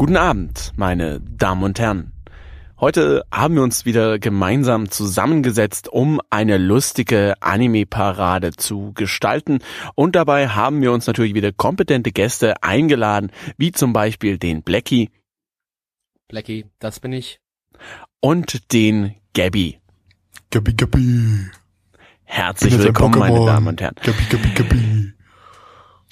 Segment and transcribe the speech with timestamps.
[0.00, 2.14] Guten Abend, meine Damen und Herren.
[2.80, 9.58] Heute haben wir uns wieder gemeinsam zusammengesetzt, um eine lustige Anime-Parade zu gestalten.
[9.96, 15.10] Und dabei haben wir uns natürlich wieder kompetente Gäste eingeladen, wie zum Beispiel den Blackie.
[16.28, 17.38] Blackie, das bin ich.
[18.20, 19.80] Und den Gabby.
[20.50, 21.50] Gabi, Gabi.
[22.24, 23.96] Herzlich willkommen, meine Damen und Herren.
[24.02, 25.12] Gabi, Gabi, Gabi.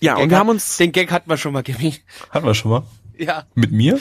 [0.03, 0.77] Ja, und wir haben uns...
[0.77, 1.95] Den Gag hatten wir schon mal, Gabby.
[2.29, 2.83] Hatten wir schon mal?
[3.19, 3.45] Ja.
[3.55, 3.99] Mit mir?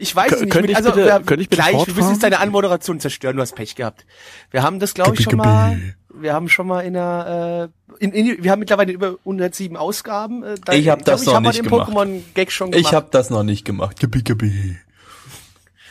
[0.00, 0.50] Ich weiß Kön- nicht.
[0.52, 1.96] könnte ich also bitte- wir, könnte ich bitte gleich, wir fortfahren?
[1.96, 3.34] müssen jetzt deine Anmoderation zerstören.
[3.36, 4.06] Du hast Pech gehabt.
[4.52, 5.76] Wir haben das, glaube ich, schon mal.
[6.14, 7.70] Wir haben schon mal in einer.
[7.98, 10.44] Äh, in, in, wir haben mittlerweile über 107 Ausgaben.
[10.44, 12.52] Äh, da- Ich hab das glaub, noch ich hab nicht gemacht.
[12.52, 12.86] Schon gemacht.
[12.86, 13.98] Ich habe das noch nicht gemacht.
[13.98, 14.78] Gabi, Gabi.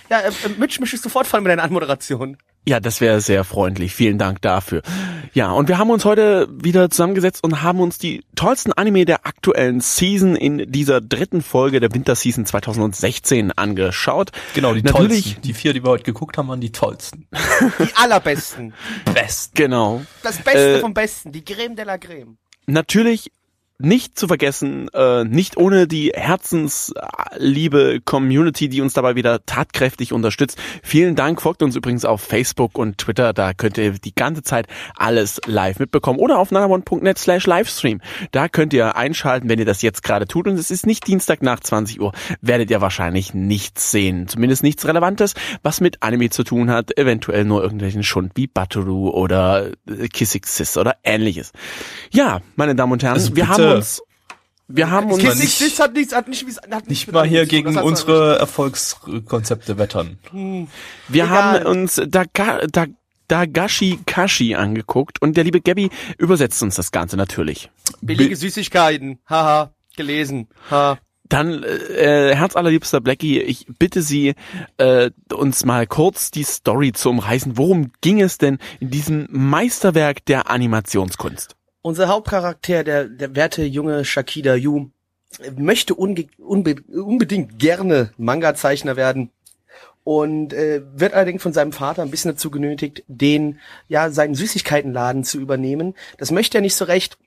[0.09, 2.37] Ja, äh, äh, Mitch, möchtest du fortfahren mit deiner Anmoderation?
[2.67, 3.95] Ja, das wäre sehr freundlich.
[3.95, 4.81] Vielen Dank dafür.
[5.33, 9.25] Ja, und wir haben uns heute wieder zusammengesetzt und haben uns die tollsten Anime der
[9.25, 14.31] aktuellen Season in dieser dritten Folge der Winterseason 2016 angeschaut.
[14.53, 15.41] Genau, die Natürlich, tollsten.
[15.43, 17.27] Die vier, die wir heute geguckt haben, waren die tollsten.
[17.79, 18.73] Die allerbesten.
[19.13, 19.55] Best.
[19.55, 20.01] genau.
[20.23, 21.31] Das Beste Äh, vom Besten.
[21.31, 22.37] Die Creme de la Creme.
[22.65, 23.31] Natürlich
[23.79, 30.57] nicht zu vergessen, äh, nicht ohne die herzensliebe Community, die uns dabei wieder tatkräftig unterstützt.
[30.81, 34.65] Vielen Dank, folgt uns übrigens auf Facebook und Twitter, da könnt ihr die ganze Zeit
[34.95, 38.01] alles live mitbekommen oder auf nanamon.net slash Livestream.
[38.31, 41.43] Da könnt ihr einschalten, wenn ihr das jetzt gerade tut und es ist nicht Dienstag
[41.43, 44.27] nach 20 Uhr, werdet ihr wahrscheinlich nichts sehen.
[44.27, 49.11] Zumindest nichts Relevantes, was mit Anime zu tun hat, eventuell nur irgendwelchen Schund wie Batoru
[49.11, 51.51] oder äh, Kissixis oder ähnliches.
[52.09, 54.01] Ja, meine Damen und Herren, Also wir haben uns
[54.69, 57.73] wir haben uns nicht- nicht, das hat nichts, hat nicht, hat Nicht mal hier gegen
[57.77, 60.17] hat- unsere Erfolgskonzepte wettern.
[61.07, 61.29] Wir Egal.
[61.29, 62.85] haben uns Daga, da,
[63.29, 67.69] Dagashi Kashi angeguckt und der liebe Gabby übersetzt uns das Ganze natürlich.
[68.01, 69.19] Billige Süßigkeiten.
[69.29, 69.71] Haha.
[69.95, 70.47] Gelesen.
[70.69, 70.97] Ha.
[71.29, 74.33] Dann, äh, herzallerliebster Blackie, ich bitte Sie,
[74.77, 77.57] äh, uns mal kurz die Story zu umreißen.
[77.57, 81.56] Worum ging es denn in diesem Meisterwerk der Animationskunst?
[81.81, 84.89] Unser Hauptcharakter, der, der werte junge Shakida Yu,
[85.55, 89.31] möchte unge unbe unbedingt gerne Manga-Zeichner werden
[90.03, 95.23] und äh, wird allerdings von seinem Vater ein bisschen dazu genötigt, den ja seinen Süßigkeitenladen
[95.25, 95.95] zu übernehmen.
[96.17, 97.17] Das möchte er nicht so recht.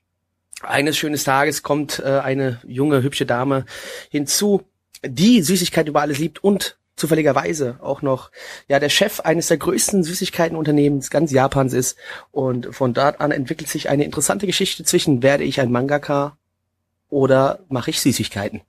[0.63, 3.67] Eines schönes Tages kommt äh, eine junge hübsche Dame
[4.11, 4.63] hinzu,
[5.05, 8.31] die Süßigkeiten über alles liebt und zufälligerweise auch noch
[8.69, 11.97] ja der Chef eines der größten Süßigkeitenunternehmens ganz Japans ist
[12.31, 16.37] und von dort an entwickelt sich eine interessante Geschichte zwischen werde ich ein Mangaka
[17.09, 18.61] oder mache ich Süßigkeiten.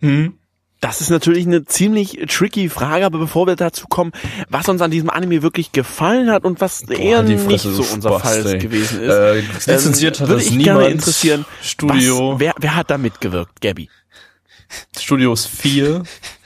[0.00, 0.38] Hm?
[0.80, 4.10] Das ist natürlich eine ziemlich tricky Frage, aber bevor wir dazu kommen,
[4.48, 7.84] was uns an diesem Anime wirklich gefallen hat und was eher die nicht Fresse, so
[7.94, 8.58] unser Spast, Fall ey.
[8.58, 9.08] gewesen ist.
[9.08, 9.40] Äh,
[9.72, 10.80] lizenziert hat würde das ich niemand.
[10.80, 11.44] gerne interessieren.
[11.62, 12.32] Studio.
[12.32, 13.88] Was, wer, wer hat da mitgewirkt, Gabby?
[14.98, 16.02] Studios 4.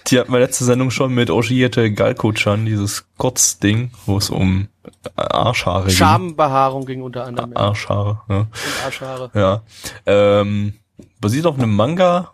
[0.08, 4.68] Die hatten wir letzte Sendung schon mit Oshiete Galko-chan, dieses Kotzding, wo es um
[5.16, 5.96] Arschhaare ging.
[5.96, 7.56] Schambehaarung ging unter anderem ja.
[7.56, 8.38] Arschhaare, ja.
[8.38, 8.48] und
[8.84, 9.30] Arschhaare.
[9.34, 9.62] Ja.
[10.06, 10.74] Ähm,
[11.20, 12.32] basiert auf einem Manga.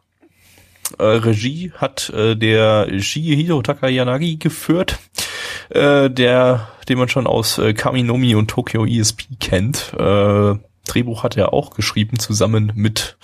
[0.99, 4.99] Äh, Regie hat äh, der Shigehiro Takayanagi geführt,
[5.71, 9.95] äh, der, den man schon aus äh, Kaminomi und Tokyo ESP kennt.
[9.99, 13.17] Äh, Drehbuch hat er auch geschrieben, zusammen mit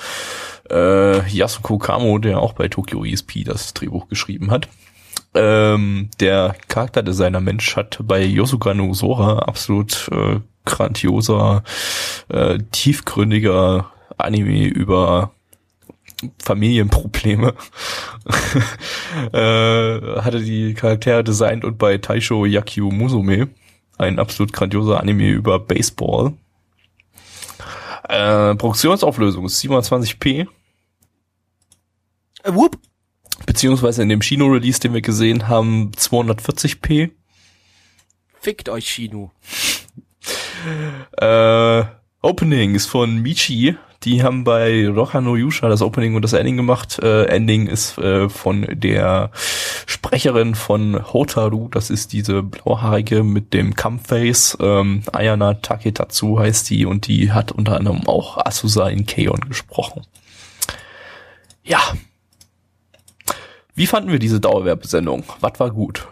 [0.70, 4.68] äh, Yasuko Kamo, der auch bei Tokyo ESP das Drehbuch geschrieben hat.
[5.34, 11.62] Ähm, der Charakterdesigner Mensch hat bei Yosuga no Sora absolut äh, grandioser,
[12.28, 15.32] äh, tiefgründiger Anime über
[16.42, 17.54] Familienprobleme.
[19.32, 23.48] äh, hatte die Charaktere designt und bei Taisho Yakyu Musume
[23.98, 26.32] ein absolut grandioser Anime über Baseball.
[28.08, 30.46] Äh, Produktionsauflösung ist 27p,
[32.48, 32.78] Äh, whoop.
[33.46, 37.10] beziehungsweise in dem Kino-Release, den wir gesehen haben, 240p.
[38.40, 39.30] Fickt euch, Shinu.
[41.16, 41.84] Äh,
[42.22, 43.76] Opening ist von Michi.
[44.04, 47.00] Die haben bei Roha no Yusha das Opening und das Ending gemacht.
[47.02, 49.30] Äh, Ending ist äh, von der
[49.86, 51.68] Sprecherin von Hotaru.
[51.68, 54.56] Das ist diese blauhaarige mit dem Kampfface.
[54.60, 60.02] Ähm, Ayana Taketatsu heißt die und die hat unter anderem auch Asusa in Keon gesprochen.
[61.64, 61.80] Ja.
[63.78, 65.22] Wie fanden wir diese Dauerwerbesendung?
[65.38, 66.08] Was war gut?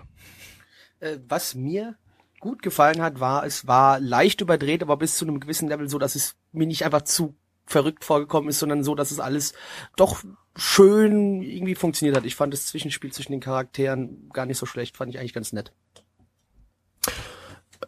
[1.01, 1.97] Äh, was mir
[2.39, 5.99] gut gefallen hat, war, es war leicht überdreht, aber bis zu einem gewissen Level so,
[5.99, 7.35] dass es mir nicht einfach zu
[7.67, 9.53] verrückt vorgekommen ist, sondern so, dass es alles
[9.97, 10.23] doch
[10.55, 12.25] schön irgendwie funktioniert hat.
[12.25, 15.53] Ich fand das Zwischenspiel zwischen den Charakteren gar nicht so schlecht, fand ich eigentlich ganz
[15.53, 15.73] nett.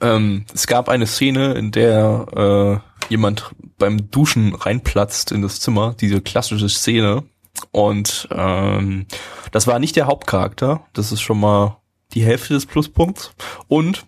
[0.00, 5.94] Ähm, es gab eine Szene, in der äh, jemand beim Duschen reinplatzt in das Zimmer,
[6.00, 7.22] diese klassische Szene.
[7.70, 9.06] Und ähm,
[9.52, 11.76] das war nicht der Hauptcharakter, das ist schon mal
[12.14, 13.32] die Hälfte des Pluspunkts.
[13.68, 14.06] Und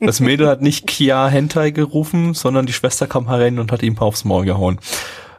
[0.00, 3.98] das Mädel hat nicht Kia Hentai gerufen, sondern die Schwester kam herein und hat ihm
[3.98, 4.78] aufs Maul gehauen.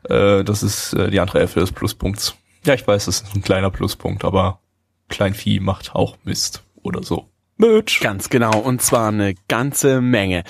[0.10, 2.36] Äh, das ist äh, die andere Hälfte des Pluspunkts.
[2.66, 4.60] Ja, ich weiß, das ist ein kleiner Pluspunkt, aber
[5.10, 7.30] Kleinvieh macht auch Mist oder so.
[7.58, 8.00] Merch.
[8.02, 10.44] Ganz genau, und zwar eine ganze Menge.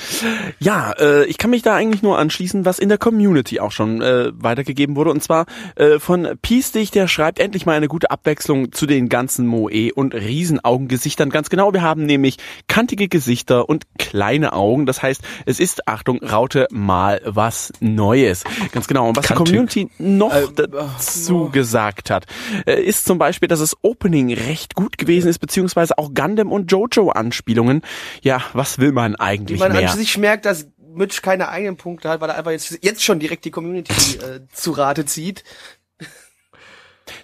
[0.59, 4.01] Ja, äh, ich kann mich da eigentlich nur anschließen, was in der Community auch schon
[4.01, 5.45] äh, weitergegeben wurde, und zwar
[5.75, 10.13] äh, von Piestig, der schreibt endlich mal eine gute Abwechslung zu den ganzen Moe und
[10.13, 11.29] Riesenaugengesichtern.
[11.29, 12.37] Ganz genau, wir haben nämlich
[12.67, 14.85] kantige Gesichter und kleine Augen.
[14.85, 18.43] Das heißt, es ist, Achtung, Raute mal was Neues.
[18.71, 19.09] Ganz genau.
[19.09, 19.45] Und was Kantig.
[19.45, 21.49] die Community noch Äh, dazu oh.
[21.49, 22.25] gesagt hat,
[22.65, 26.71] äh, ist zum Beispiel, dass das Opening recht gut gewesen ist, beziehungsweise auch Gundam und
[26.97, 27.81] Jojo-Anspielungen.
[28.21, 29.91] Ja, was will man Wie eigentlich man mehr?
[29.91, 33.19] an sich merkt, dass Mitch keine eigenen Punkte hat, weil er einfach jetzt, jetzt schon
[33.19, 35.43] direkt die Community äh, zu Rate zieht.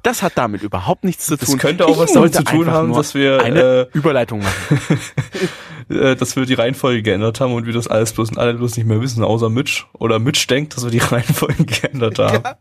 [0.02, 1.60] Das hat damit überhaupt nichts zu Das tun.
[1.60, 4.80] könnte auch Ich was damit zu tun haben, dass wir, eine äh, Überleitung machen.
[5.90, 8.86] äh, dass wir die Reihenfolge geändert haben und wir das alles bloß alle bloß nicht
[8.86, 9.86] mehr wissen, außer Mitch.
[9.94, 12.44] Oder Mitch denkt, dass wir die Reihenfolge geändert haben.
[12.44, 12.58] Ja,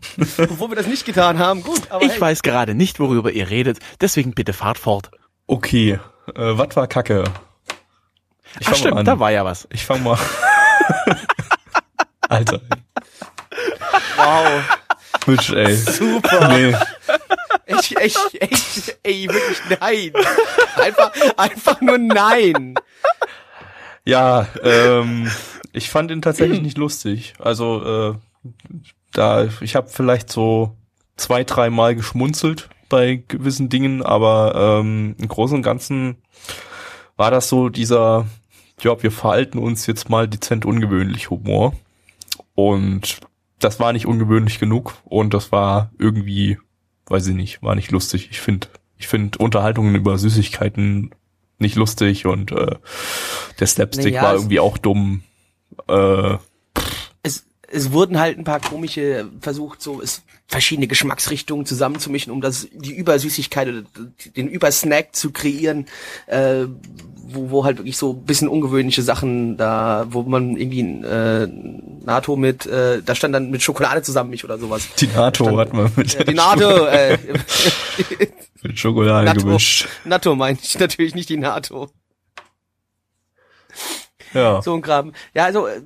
[0.51, 1.63] obwohl wir das nicht getan haben.
[1.63, 2.21] Gut, aber Ich hey.
[2.21, 5.11] weiß gerade nicht, worüber ihr redet, deswegen bitte fahrt fort.
[5.47, 6.01] Okay,
[6.35, 7.25] äh, was war Kacke?
[8.61, 9.07] Ich Ach fang stimmt, mal an.
[9.07, 9.67] da war ja was.
[9.71, 10.19] Ich fang mal.
[12.29, 12.61] Alter,
[14.17, 14.63] Wow.
[15.27, 15.77] Mitch, ey.
[15.77, 16.49] Super.
[16.49, 16.75] Nee.
[17.67, 20.13] Echt, echt, echt, ey, wirklich nein.
[20.77, 22.75] Einfach, einfach nur nein.
[24.05, 25.31] Ja, ähm,
[25.73, 27.35] ich fand ihn tatsächlich nicht lustig.
[27.39, 28.15] Also äh,
[29.13, 30.77] da, ich habe vielleicht so
[31.17, 36.19] zwei, drei Mal geschmunzelt bei gewissen Dingen, aber ähm, im Großen und Ganzen
[37.17, 38.27] war das so dieser,
[38.81, 41.73] ja, wir verhalten uns jetzt mal dezent ungewöhnlich Humor.
[42.55, 43.21] Und
[43.59, 46.59] das war nicht ungewöhnlich genug und das war irgendwie,
[47.07, 48.29] weiß ich nicht, war nicht lustig.
[48.31, 48.69] Ich finde,
[48.99, 51.15] ich finde Unterhaltungen über Süßigkeiten
[51.59, 52.77] nicht lustig und äh,
[53.59, 55.23] der Slapstick Naja, war irgendwie auch dumm.
[55.89, 56.37] Äh,
[57.23, 60.23] Es, es wurden halt ein paar komische versucht, so es
[60.53, 63.83] verschiedene Geschmacksrichtungen zusammenzumischen, um das die Übersüßigkeit oder
[64.37, 65.87] den Übersnack zu kreieren,
[66.27, 66.67] äh,
[67.25, 71.49] wo, wo halt wirklich so ein bisschen ungewöhnliche Sachen da, wo man irgendwie äh,
[72.05, 74.87] NATO mit, äh, da stand dann mit Schokolade zusammen mich oder sowas.
[75.01, 77.19] die NATO Stand- hat man mit, Ja, die NATO, äh,
[78.63, 79.41] mit Schokolade NATO.
[79.41, 79.89] gemischt.
[80.05, 81.89] NATO meine ich natürlich nicht die NATO.
[84.35, 84.63] Ja.
[84.63, 85.13] so ein Kram.
[85.35, 85.81] Ja, also äh,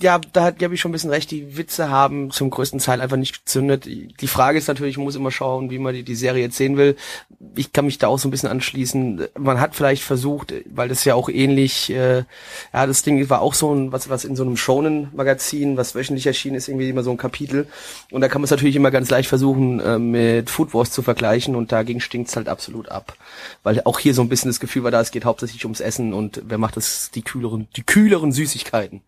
[0.00, 1.30] ja, da hat Gabi schon ein bisschen recht.
[1.30, 3.86] Die Witze haben zum größten Teil einfach nicht gezündet.
[3.86, 6.76] Die Frage ist natürlich, man muss immer schauen, wie man die, die Serie jetzt sehen
[6.76, 6.96] will.
[7.56, 9.26] Ich kann mich da auch so ein bisschen anschließen.
[9.38, 12.18] Man hat vielleicht versucht, weil das ja auch ähnlich, äh,
[12.72, 16.26] ja, das Ding war auch so ein, was, was in so einem Shonen-Magazin, was wöchentlich
[16.26, 17.66] erschienen ist, irgendwie immer so ein Kapitel.
[18.10, 21.02] Und da kann man es natürlich immer ganz leicht versuchen, äh, mit Food Wars zu
[21.02, 23.16] vergleichen und dagegen stinkt's halt absolut ab.
[23.64, 26.12] Weil auch hier so ein bisschen das Gefühl war da, es geht hauptsächlich ums Essen
[26.12, 29.02] und wer macht das, die kühleren, die kühleren Süßigkeiten.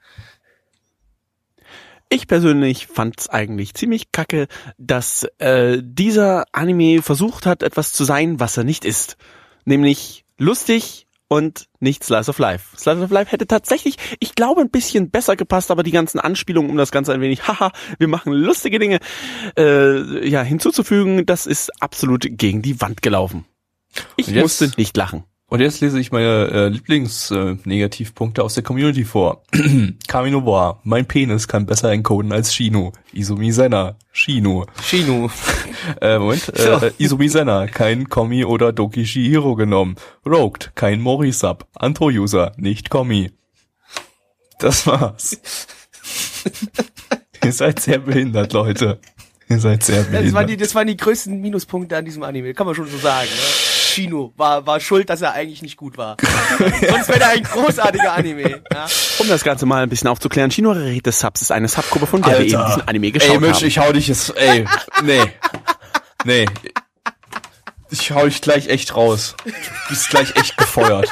[2.13, 4.49] Ich persönlich fand's eigentlich ziemlich kacke,
[4.79, 9.17] dass äh, dieser Anime versucht hat, etwas zu sein, was er nicht ist.
[9.65, 12.77] Nämlich lustig und nicht Slice of Life.
[12.77, 16.73] Slice of Life hätte tatsächlich, ich glaube, ein bisschen besser gepasst, aber die ganzen Anspielungen
[16.73, 18.99] um das Ganze ein wenig, haha, wir machen lustige Dinge,
[19.57, 23.47] äh, ja, hinzuzufügen, das ist absolut gegen die Wand gelaufen.
[24.17, 25.25] Ich musste nicht lachen.
[25.51, 29.43] Und jetzt lese ich meine äh, Lieblings-Negativpunkte aus der Community vor.
[30.07, 32.93] Kamino Boa, mein Penis kann besser encoden als Shino.
[33.13, 34.67] Izumi Senna, Shino.
[34.83, 35.29] Shinu.
[36.03, 39.97] Äh, Moment, äh, Izumi Senna, kein Kommi oder Doki Shihiro genommen.
[40.27, 41.67] Rogued, kein Mori-Sub.
[41.75, 43.33] Antro-User, nicht Kommi.
[44.59, 45.39] Das war's.
[47.45, 49.01] Ihr seid sehr behindert, Leute.
[49.49, 50.51] Ihr seid sehr Das waren, behindert.
[50.51, 53.29] die, das waren die größten Minuspunkte an diesem Anime, kann man schon so sagen.
[53.31, 53.70] Ne?
[54.01, 56.17] Shino war, war schuld, dass er eigentlich nicht gut war.
[56.59, 58.63] Sonst wäre er ein großartiger Anime.
[58.73, 58.87] Ja?
[59.19, 62.47] Um das Ganze mal ein bisschen aufzuklären, Shinore Subs ist eine Subgruppe, von der wir
[62.47, 63.67] eben diesen Anime geschaut ey, Mitch, haben.
[63.67, 64.65] ich hau dich jetzt, ey,
[65.03, 65.23] nee,
[66.25, 66.47] nee.
[67.91, 69.35] Ich hau dich gleich echt raus.
[69.45, 69.53] Du
[69.89, 71.11] bist gleich echt gefeuert.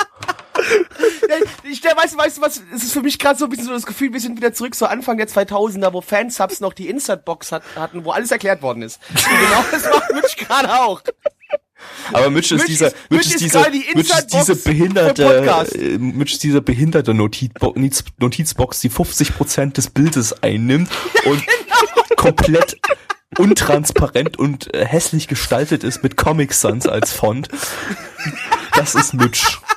[1.64, 3.66] Ich, der, weißt, du, weißt du was, es ist für mich gerade so ein bisschen
[3.66, 6.88] so das Gefühl, wir sind wieder zurück zu Anfang der 2000er, wo Fansubs noch die
[6.88, 9.00] Insert-Box hat, hatten, wo alles erklärt worden ist.
[9.11, 11.02] Und genau das macht Mitch gerade auch.
[12.12, 16.35] Aber Mitch ist Mitch dieser, ist- Mitch ist dieser, die Mitch ist diese behinderte, Mitch
[16.35, 20.90] ist dieser behinderte Notizbo Notiz- Notizbox, die 50 Prozent des Bildes einnimmt
[21.25, 22.04] und Genau.
[22.16, 22.76] komplett
[23.38, 27.49] untransparent und äh, hässlich gestaltet ist mit Comic Sans als Font.
[28.75, 29.58] Das ist Mitch.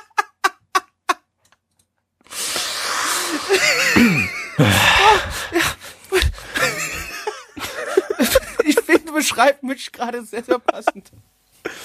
[8.64, 11.10] Ich finde, beschreibt Mitch gerade sehr, sehr passend.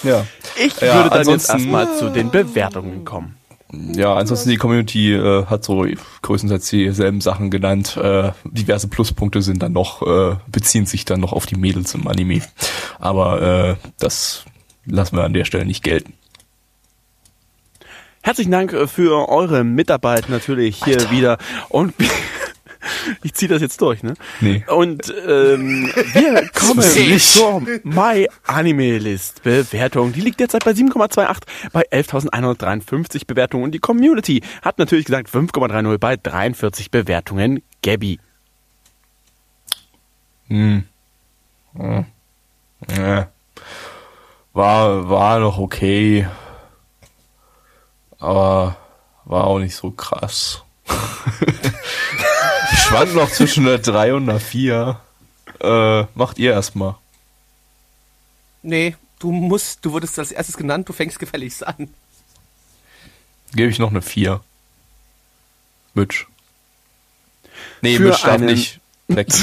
[0.04, 0.26] Ja.
[0.64, 3.36] Ich Ja, würde dann jetzt erstmal zu den Bewertungen kommen.
[3.72, 5.86] Ja, ansonsten die Community äh, hat so
[6.22, 7.98] größtenteils dieselben Sachen genannt.
[7.98, 12.08] Äh, diverse Pluspunkte sind dann noch, äh, beziehen sich dann noch auf die Mädels im
[12.08, 12.42] Anime.
[12.98, 14.46] Aber äh, das
[14.86, 16.14] lassen wir an der Stelle nicht gelten.
[18.22, 21.38] Herzlichen Dank äh, für eure Mitarbeit natürlich hier wieder.
[21.70, 21.94] Und
[23.24, 24.14] ich ziehe das jetzt durch, ne?
[24.42, 24.64] Nee.
[24.68, 26.82] Und ähm, wir kommen
[27.20, 30.14] zur My Anime List Bewertung.
[30.14, 33.64] Die liegt derzeit bei 7,28 bei 11.153 Bewertungen.
[33.66, 37.62] Und die Community hat natürlich gesagt 5,30 bei 43 Bewertungen.
[37.84, 38.20] Gabby.
[40.48, 40.84] Hm.
[41.76, 42.06] Hm.
[42.96, 43.30] Ja.
[44.54, 46.28] War, war noch okay.
[48.20, 48.78] Aber
[49.26, 50.64] war auch nicht so krass.
[52.90, 55.00] ich schwank noch zwischen einer 3 und einer 4.
[55.60, 56.96] Äh, macht ihr erstmal.
[58.64, 61.90] Nee, du musst, du wurdest als erstes genannt, du fängst gefälligst an.
[63.54, 64.42] Gebe ich noch eine 4.
[65.94, 66.26] Mitch.
[67.82, 69.28] Nee, Für Mitch darf einen- nicht weg.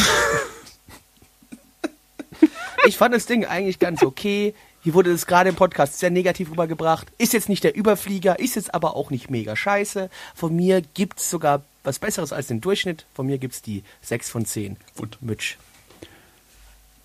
[2.86, 4.54] Ich fand das Ding eigentlich ganz okay.
[4.84, 7.10] Hier wurde es gerade im Podcast sehr negativ rübergebracht.
[7.16, 10.10] Ist jetzt nicht der Überflieger, ist jetzt aber auch nicht mega scheiße.
[10.34, 13.06] Von mir gibt's sogar was Besseres als den Durchschnitt.
[13.14, 14.76] Von mir gibt's die 6 von 10.
[14.94, 15.16] Gut.
[15.22, 15.56] Mitch.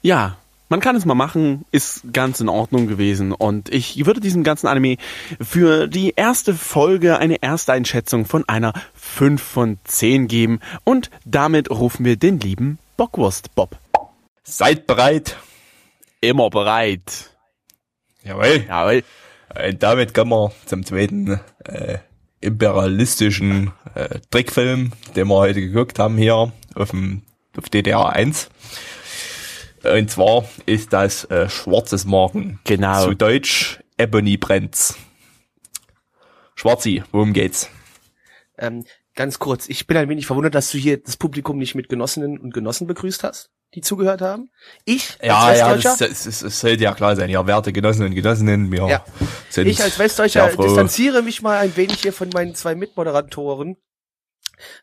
[0.01, 0.35] Ja,
[0.67, 3.31] man kann es mal machen, ist ganz in Ordnung gewesen.
[3.31, 4.97] Und ich würde diesem ganzen Anime
[5.39, 10.59] für die erste Folge eine erste Einschätzung von einer 5 von 10 geben.
[10.83, 13.77] Und damit rufen wir den lieben Bockwurst Bob.
[14.43, 15.37] Seid bereit.
[16.19, 17.28] Immer bereit.
[18.23, 18.65] Jawohl.
[18.67, 19.03] Jawohl.
[19.55, 21.99] Äh, damit kommen wir zum zweiten äh,
[22.41, 27.23] imperialistischen äh, Trickfilm, den wir heute geguckt haben hier auf dem
[27.57, 28.49] auf DDR 1.
[29.83, 32.59] Und zwar ist das äh, Schwarzes Morgen.
[32.65, 33.05] Genau.
[33.05, 34.97] Zu Deutsch Ebony brennt's.
[36.55, 37.69] Schwarzi, worum geht's?
[38.57, 38.83] Ähm,
[39.15, 42.37] ganz kurz, ich bin ein wenig verwundert, dass du hier das Publikum nicht mit Genossinnen
[42.37, 44.49] und Genossen begrüßt hast, die zugehört haben.
[44.85, 47.29] Ich als Ja, ja, Westdeutscher, das, das, das, das sollte ja klar sein.
[47.29, 49.05] Ja, werte Genossinnen und Genossinnen, wir Ja.
[49.49, 53.77] sind ich als Westdeutscher distanziere mich mal ein wenig hier von meinen zwei Mitmoderatoren,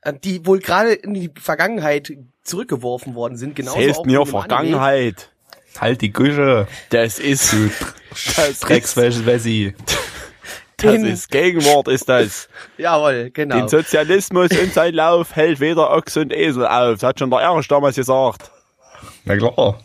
[0.03, 2.13] äh, die wohl gerade in die Vergangenheit
[2.45, 3.57] zurückgeworfen worden sind.
[3.57, 4.41] Genauso auch mir in dem Anime.
[4.41, 5.31] Vergangenheit.
[5.81, 7.71] Halt die Küche, Das ist, du
[8.37, 9.75] das ist, Dreckswäsche-Wessi.
[10.79, 12.49] das Den- ist Gegenwart, ist das.
[12.79, 13.57] Jawohl, genau.
[13.57, 16.95] Den Sozialismus in sein Lauf hält weder Ochs und Esel auf.
[17.01, 18.51] Das hat schon der Erich damals gesagt.
[19.25, 19.81] Na klar.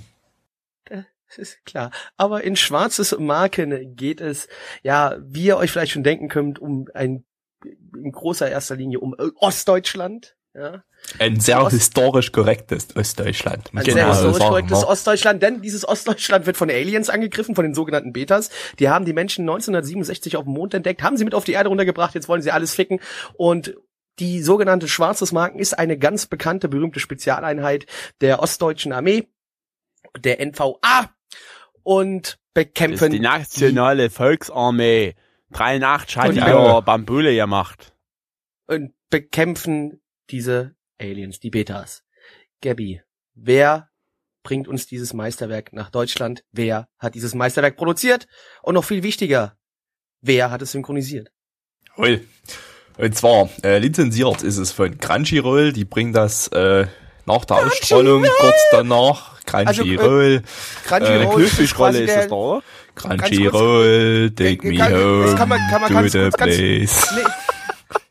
[0.89, 1.91] Das ist klar.
[2.17, 4.49] Aber in schwarzes Marken geht es,
[4.83, 7.23] ja, wie ihr euch vielleicht schon denken könnt, um ein,
[7.63, 10.35] in großer erster Linie um Ostdeutschland.
[10.53, 10.83] Ja,
[11.19, 13.69] Ein sehr Ost- historisch korrektes Ostdeutschland.
[13.71, 14.87] ein Muss sehr historisch sagen, korrektes ne?
[14.87, 18.49] Ostdeutschland, denn dieses Ostdeutschland wird von Aliens angegriffen, von den sogenannten Betas.
[18.79, 21.69] Die haben die Menschen 1967 auf dem Mond entdeckt, haben sie mit auf die Erde
[21.69, 22.99] runtergebracht, jetzt wollen sie alles ficken
[23.35, 23.77] und
[24.19, 27.85] die sogenannte Schwarzes Marken ist eine ganz bekannte, berühmte Spezialeinheit
[28.21, 29.27] der ostdeutschen Armee,
[30.19, 31.09] der NVA
[31.83, 35.15] und Das bekämpfen ist die nationale Volksarmee.
[35.51, 37.93] 83 hat die die- ja Bambule gemacht.
[38.67, 42.03] und bekämpfen diese Aliens, die Betas.
[42.61, 43.01] Gabby,
[43.33, 43.89] wer
[44.43, 46.43] bringt uns dieses Meisterwerk nach Deutschland?
[46.51, 48.27] Wer hat dieses Meisterwerk produziert?
[48.61, 49.57] Und noch viel wichtiger,
[50.21, 51.31] wer hat es synchronisiert?
[51.89, 52.25] Jawohl.
[52.97, 56.85] Und zwar, äh, lizenziert ist es von Crunchyroll, die bringen das äh,
[57.25, 59.39] nach der Ausstrahlung kurz danach.
[59.45, 60.43] Crunchyroll,
[60.85, 62.63] Crunchyroll Eine ist Glücksspielrolle quasi ist der- da, oder?
[62.95, 66.57] Crunchyroll, take Äh, me kann- home das kann man- kann man- ganz ganz-.
[66.57, 66.87] Nee.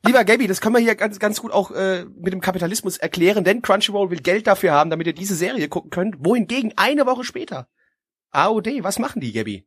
[0.04, 3.44] Lieber Gabby, das können wir hier ganz, ganz gut auch äh, mit dem Kapitalismus erklären,
[3.44, 7.22] denn Crunchyroll will Geld dafür haben, damit ihr diese Serie gucken könnt, wohingegen eine Woche
[7.24, 7.68] später
[8.32, 9.66] AOD, was machen die, Gabby?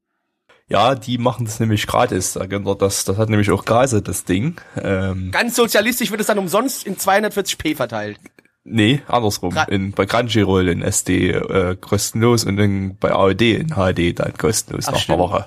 [0.70, 2.34] Ja, die machen das nämlich gratis.
[2.80, 4.56] Das, das hat nämlich auch Gase, das Ding.
[4.82, 8.18] Ähm, Ganz sozialistisch wird es dann umsonst in 240p verteilt.
[8.64, 9.54] nee, andersrum.
[9.54, 14.34] Gra- In, bei Crunchyroll in SD äh, kostenlos und in, bei AOD in HD dann
[14.38, 15.20] kostenlos Ach, nach stimmt.
[15.20, 15.46] einer Woche.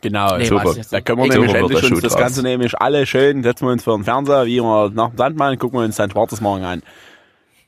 [0.00, 0.36] Genau.
[0.36, 0.44] Nee,
[0.76, 0.92] jetzt?
[0.92, 2.16] da können wir Ich nämlich endlich das uns das.
[2.16, 5.56] Ganze nämlich alle schön, setzen wir uns vor den Fernseher, wie immer nach dem Sandmann,
[5.58, 6.82] gucken wir uns dann Schwarzes Morgen an.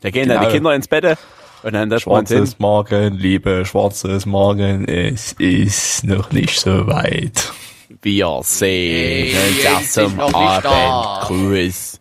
[0.01, 0.49] Da gehen dann Genau.
[0.51, 1.17] die Kinder ins Bett
[1.63, 2.01] und dann hin.
[2.01, 7.53] Schwarzes Morgen, liebe schwarzes Morgen, es ist noch nicht so weit.
[8.03, 9.37] Wir sehen
[9.77, 10.21] uns zum.
[10.21, 12.01] Abendgruß.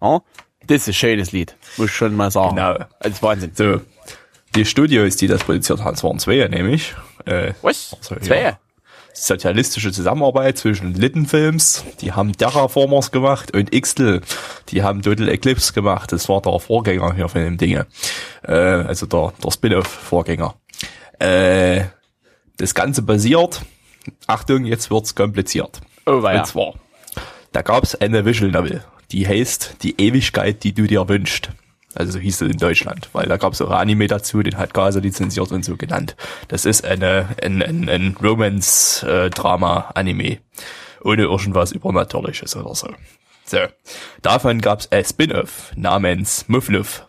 [0.00, 0.20] Ja,
[0.66, 2.56] das ist ein schönes Lied, muss ich schon mal sagen.
[2.56, 2.78] Genau.
[3.00, 3.52] Das ist Wahnsinn.
[3.54, 3.80] So,
[4.54, 6.94] die Studios, die das produziert haben, das waren zwei, nämlich.
[7.24, 7.96] Äh, Was?
[8.10, 8.58] Also, ja.
[9.26, 14.20] Sozialistische Zusammenarbeit zwischen Littenfilms, die haben Terraformers gemacht und Ixtel,
[14.68, 16.12] die haben Total Eclipse gemacht.
[16.12, 17.86] Das war der Vorgänger hier von dem Dinge.
[18.42, 20.54] Äh, also der, der Spin-off-Vorgänger.
[21.18, 21.84] Äh,
[22.58, 23.62] das Ganze basiert,
[24.26, 25.80] Achtung, jetzt wird's kompliziert.
[26.06, 26.40] Oh, weia.
[26.40, 26.74] Und zwar,
[27.52, 31.50] da gab's eine Visual Novel, die heißt Die Ewigkeit, die du dir wünschst.
[31.98, 34.72] Also so hieß es in Deutschland, weil da gab's auch ein Anime dazu, den hat
[34.72, 36.14] Gaza lizenziert und so genannt.
[36.46, 40.38] Das ist eine, ein, ein, ein Romance-Drama-Anime.
[41.02, 42.86] Ohne irgendwas Übernatürliches oder so.
[43.44, 43.58] So.
[44.22, 47.04] Davon gab's ein Spin-off namens Muffluff.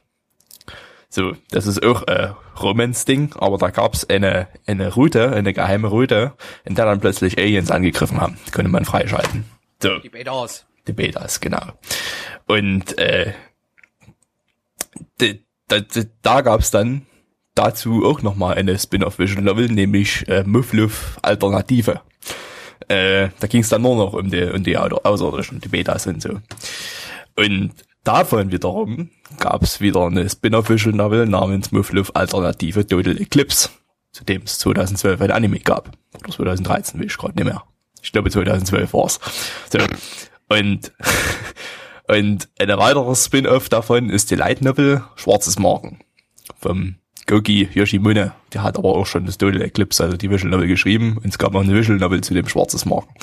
[1.08, 6.34] So, das ist auch ein Romance-Ding, aber da gab's eine, eine Route, eine geheime Route,
[6.65, 8.39] in der dann plötzlich Aliens angegriffen haben.
[8.48, 9.46] Die konnte man freischalten.
[9.84, 10.00] So.
[10.00, 10.65] Die Betas.
[10.88, 11.62] Die Betas, genau.
[12.48, 13.34] Und äh,
[15.18, 15.77] da,
[16.22, 17.06] da gab's dann
[17.56, 22.01] dazu auch nochmal eine Spin-off Visual Novel, nämlich äh, Muffluff Alternative.
[22.88, 26.39] Äh, da ging's dann nur noch um die, um die Außerirdischen, die Betas und so.
[27.36, 27.72] Und
[28.03, 33.70] davon wiederum gab's wieder eine Spin-off Visual Novel namens Muffluff Alternative Total Eclipse,
[34.12, 35.91] zu dem es 2012 ein Anime gab.
[36.15, 37.63] Oder 2013, will ich gerade nicht mehr.
[38.01, 39.20] Ich glaube 2012 war's.
[39.72, 39.79] So.
[40.48, 40.91] Und,
[42.10, 46.00] und ein weiteres Spin-off davon ist die Light Novel Schwarzes Morgen
[46.60, 46.96] vom
[47.28, 48.34] Gogi Yoshimune.
[48.54, 51.18] Der hat aber auch schon das Total Eclipse, also die Visual Novel geschrieben.
[51.18, 53.13] Und es gab noch eine Visual Novel zu dem Schwarzes Morgen.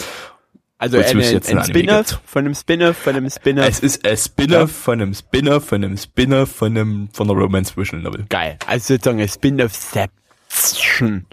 [0.78, 3.66] Also eine, es jetzt ein ein Spin-off von einem Spin-off von einem Spin-off.
[3.66, 7.76] Es ist ein Spin-off von einem Spin-off von einem Spin-off von einem, von einer Romance
[7.76, 8.26] Visual Novel.
[8.28, 8.58] Geil.
[8.66, 11.26] Also sozusagen ein Spin-off-Seption.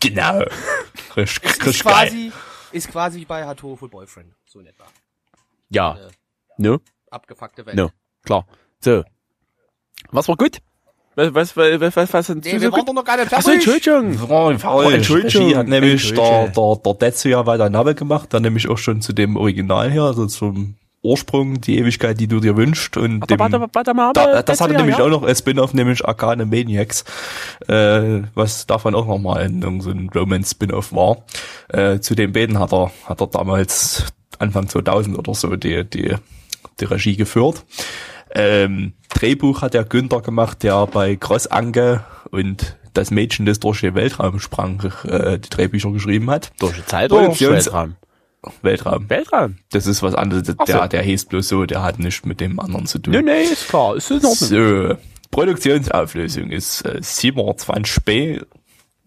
[0.00, 0.38] Genau.
[1.16, 1.92] Richtig, Ist richtig geil.
[1.92, 2.32] quasi,
[2.72, 4.34] ist quasi bei Hatoro Full Boyfriend.
[4.44, 4.84] So in etwa.
[5.70, 5.96] Ja.
[5.96, 6.10] Äh,
[6.58, 6.78] No?
[7.14, 7.76] abgefuckte Welt.
[7.76, 7.90] No.
[8.24, 8.46] Klar.
[8.80, 9.04] So.
[10.10, 10.58] Was war gut?
[11.14, 13.50] Was, was, was, was, was, was sind Nee, wir waren doch noch gar nicht Achso,
[13.50, 13.68] fertig.
[13.68, 14.28] Entschuldigung.
[14.28, 14.94] Oh, falsch.
[14.94, 15.42] Entschuldigung.
[15.42, 19.36] Regie hat nämlich der, der, der Tetsuya Watanabe gemacht, der nämlich auch schon zu dem
[19.36, 23.68] Original hier, also zum Ursprung, die Ewigkeit, die du dir wünschst und Warte, dem, warte,
[23.74, 24.12] warte mal.
[24.14, 25.04] da, das hatte nämlich ja.
[25.04, 27.04] auch noch ein Spin-off, nämlich Arcane Maniacs,
[27.68, 29.48] äh, was davon auch nochmal
[29.80, 31.18] so ein Romance-Spin-off war.
[31.68, 34.04] Äh, zu den beiden hat er, hat er damals
[34.38, 36.16] Anfang 2000 oder so die, die,
[36.80, 37.64] die Regie geführt.
[38.34, 43.80] Ähm, Drehbuch hat der Günther gemacht, der bei Cross Anke und das Mädchen, das durch
[43.80, 46.52] den Weltraum sprang, äh, die Drehbücher geschrieben hat.
[46.58, 47.96] Durch die Zeit oder Produktions- Weltraum?
[48.62, 49.08] Weltraum.
[49.08, 49.56] Weltraum.
[49.70, 50.48] Das ist was anderes.
[50.58, 50.72] Ach so.
[50.72, 53.12] Der, der hieß bloß so, der hat nichts mit dem anderen zu tun.
[53.14, 53.96] Nee, nee, ist klar.
[53.96, 54.34] Ist in Ordnung.
[54.34, 54.94] So,
[55.30, 58.44] Produktionsauflösung ist äh, 27p.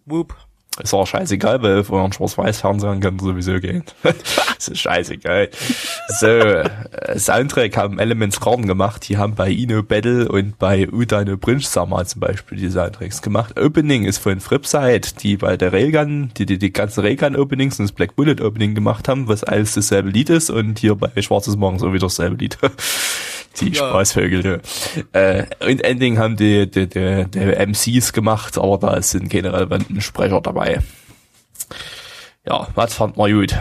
[0.06, 0.36] Whoop.
[0.82, 3.84] Ist auch scheißegal, weil vor einem Schwarz-Weiß-Fernsehen kann sowieso gehen.
[4.04, 5.50] das ist scheißegal.
[6.20, 6.70] So, äh,
[7.18, 9.10] Soundtrack haben Elements Garden gemacht.
[9.10, 13.60] Die haben bei Ino Battle und bei Udano Brinch Summer zum Beispiel die Soundtracks gemacht.
[13.60, 17.94] Opening ist von Fripside, die bei der Railgun, die die, die ganzen Railgun-Openings und das
[17.94, 21.80] Black Bullet Opening gemacht haben, was alles dasselbe Lied ist und hier bei Schwarzes Morgen
[21.80, 22.58] so wieder dasselbe Lied.
[23.60, 23.90] Die Ja.
[23.90, 24.62] Spaßvögel, du.
[25.14, 30.00] Äh, und Ending haben die, die, die, die MCs gemacht, aber da sind keine relevanten
[30.02, 30.82] Sprecher dabei.
[32.46, 33.56] Ja, was fand man gut?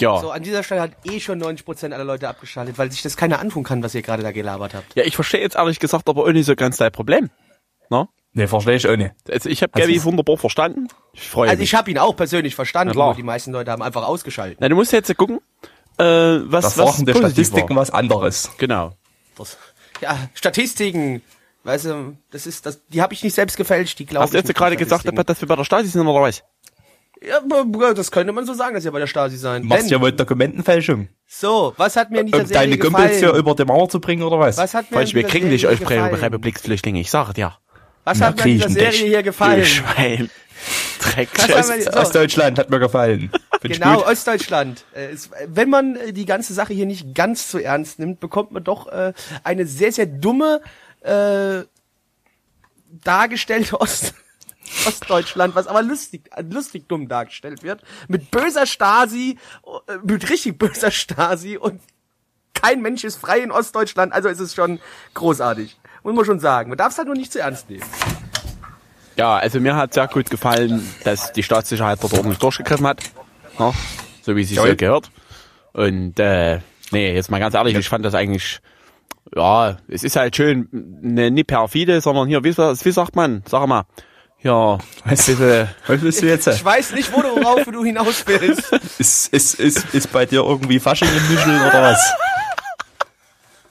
[0.00, 0.18] Ja.
[0.18, 3.38] So, an dieser Stelle hat eh schon 90% aller Leute abgeschaltet, weil sich das keiner
[3.38, 4.96] antun kann, was ihr gerade da gelabert habt.
[4.96, 7.30] Ja, ich verstehe jetzt ehrlich gesagt aber auch nicht so ganz dein Problem.
[7.88, 8.08] No?
[8.32, 9.12] Ne, verstehe ich auch nicht.
[9.30, 10.88] Also ich habe Hast Gabby wunderbar verstanden.
[11.12, 11.68] Ich freue Also mich.
[11.70, 13.08] ich habe ihn auch persönlich verstanden, klar.
[13.08, 14.56] nur die meisten Leute haben einfach ausgeschaltet.
[14.60, 15.40] Na, du musst jetzt gucken,
[15.98, 17.82] äh, was, Das was positiv Statistiken war.
[17.82, 18.50] was anderes.
[18.58, 18.92] Genau.
[19.36, 19.56] Das,
[20.00, 21.22] ja, Statistiken,
[21.64, 24.38] weißt du, das ist das, die habe ich nicht selbst gefälscht, die glaube Hast du
[24.38, 26.42] jetzt gerade gesagt, dass wir bei der Stasi sind oder was?
[27.24, 27.40] Ja,
[27.94, 29.62] das könnte man so sagen, dass ihr bei der Stasi sein.
[29.62, 31.08] Du machst Denn, ja wohl Dokumentenfälschung.
[31.26, 33.38] so, was hat mir in dieser Um Serie deine Kumpels hier gefallen?
[33.38, 34.56] über die Mauer zu bringen oder was?
[34.56, 36.14] Was hat mir Falsch, wir kriegen nicht Serie euch gefallen?
[36.14, 37.56] Republiksflüchtlinge, ich sag dir.
[38.04, 39.00] Was Na, hat mir in dieser Serie dich.
[39.02, 39.64] hier gefallen?
[39.64, 40.30] Schwein.
[41.00, 41.28] Dreck.
[41.48, 41.90] Was wir- so.
[41.92, 43.30] Ostdeutschland hat mir gefallen.
[43.64, 44.06] Ich Genau, gut.
[44.06, 44.84] Ostdeutschland.
[44.92, 48.64] Äh, wenn man äh, die ganze Sache hier nicht ganz so ernst nimmt, bekommt man
[48.64, 49.12] doch äh,
[49.44, 50.60] eine sehr, sehr dumme
[51.02, 51.62] äh,
[53.04, 54.14] dargestellte Ost
[54.86, 59.38] Ostdeutschland, was aber lustig, lustig dumm dargestellt wird, mit böser Stasi,
[60.02, 61.80] mit richtig böser Stasi und
[62.54, 64.80] kein Mensch ist frei in Ostdeutschland, also ist es schon
[65.14, 65.76] großartig.
[66.02, 66.68] Muss man schon sagen.
[66.68, 67.84] Man darf es halt nur nicht zu ernst nehmen.
[69.16, 73.02] Ja, also mir hat sehr gut gefallen, dass die Staatssicherheit dort ordentlich durchgegriffen hat.
[73.58, 73.72] Ja,
[74.22, 74.76] so wie sie so Jawohl.
[74.76, 75.10] gehört.
[75.72, 76.60] Und äh,
[76.90, 78.60] nee, jetzt mal ganz ehrlich, ich fand das eigentlich,
[79.34, 83.66] ja, es ist halt schön, ne, nicht perfide, sondern hier, wie, wie sagt man, sag
[83.66, 83.84] mal,
[84.42, 85.26] ja, Was?
[85.26, 86.48] bisschen, Was willst du jetzt?
[86.48, 88.72] Ich weiß nicht, wo du, worauf du hinaus willst.
[88.98, 92.12] Ist, ist, ist, ist bei dir irgendwie Fasching im Mischel oder was?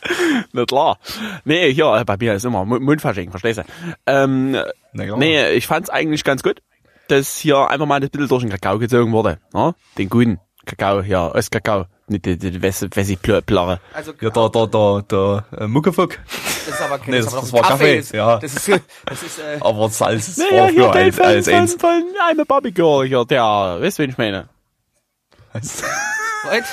[0.53, 0.97] na klar.
[1.45, 3.63] Nee, ja, bei mir ist immer Mu- Mundfasching, verstehst du?
[4.05, 4.57] Ähm,
[4.93, 6.61] nee, ich fand's eigentlich ganz gut,
[7.07, 9.75] dass hier einfach mal ein bisschen durch den Kakao gezogen wurde, ne?
[9.97, 13.79] Den guten Kakao, ja, Ostkakao, nicht die, die Wessi, Wessi Plörre.
[13.93, 16.19] Also, Ja, der, der, der, der äh, Muckefuck.
[16.65, 18.37] das ist aber kein, Nee, das, das- das war Kaffee, Das, ja.
[18.37, 21.45] Das ist, das ist, äh, Aber Salz ist Naja, hier für den als, von, als
[21.47, 21.73] von, eins.
[21.79, 23.41] von einem Barbecue hier, der,
[23.81, 24.49] weißt du, wen ich meine?
[25.53, 26.63] what?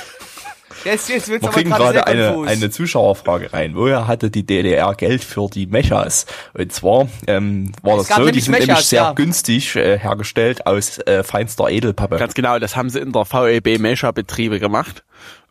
[0.83, 2.47] Jetzt, jetzt wird's Wir kriegen gerade eine, konfus.
[2.47, 3.75] eine Zuschauerfrage rein.
[3.75, 6.25] Woher hatte die DDR Geld für die Mechas?
[6.53, 9.13] Und zwar ähm, war Es das so, die sind Mechas, nämlich sehr ja.
[9.13, 12.17] günstig äh, hergestellt aus äh, feinster Edelpappe.
[12.17, 15.03] Ganz genau, das haben sie in der VEB Mesha Betriebe gemacht.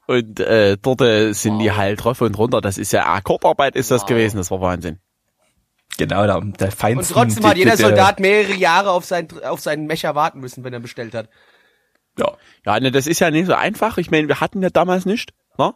[0.07, 2.62] Und äh, dort äh, sind die halt drauf und runter.
[2.62, 4.99] Das ist ja Akkordarbeit ist das gewesen, das war Wahnsinn.
[5.99, 7.14] Genau, der, der Und feinsten.
[7.14, 10.81] trotzdem hat jeder Soldat mehrere Jahre auf, sein, auf seinen Mecher warten müssen, wenn er
[10.81, 11.29] bestellt hat.
[12.18, 12.33] Ja,
[12.66, 13.98] Ja, ne, das ist ja nicht so einfach.
[13.98, 15.33] Ich meine, wir hatten ja damals nicht.
[15.59, 15.74] Ne?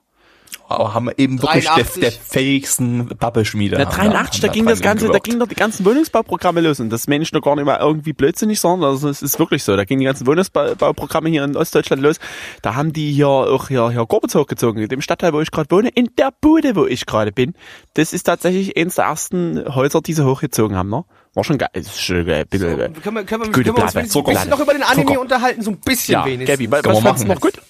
[0.69, 2.01] aber haben eben wirklich der, 83.
[2.01, 3.77] der fähigsten Pappeschmiede.
[3.77, 5.27] Der haben 83, da haben ging das ganze, da gewirkt.
[5.27, 8.13] ging doch die ganzen Wohnungsbauprogramme los und das meine ich noch gar nicht mal irgendwie
[8.13, 9.77] blödsinnig, sondern also es ist wirklich so.
[9.77, 12.17] Da gingen die ganzen Wohnungsbauprogramme hier in Ostdeutschland los.
[12.63, 15.71] Da haben die hier auch hier, hier Gorbitz hochgezogen, in dem Stadtteil, wo ich gerade
[15.71, 17.55] wohne, in der Bude, wo ich gerade bin.
[17.95, 21.05] Das ist tatsächlich eins der ersten Häuser, die sie hochgezogen haben, ne?
[21.35, 21.71] War schon geil.
[21.73, 22.45] Ist schon geil.
[22.49, 24.51] Bitte, So, können wir, können wir, Gute können wir uns Platte, wenigstens ein bisschen Zucker.
[24.51, 25.21] noch über den Anime Zucker.
[25.21, 26.59] unterhalten, so ein bisschen ja, wenigstens.
[26.59, 26.93] Gabi, was, was
[27.23, 27.41] du noch machen.
[27.41, 27.63] gut?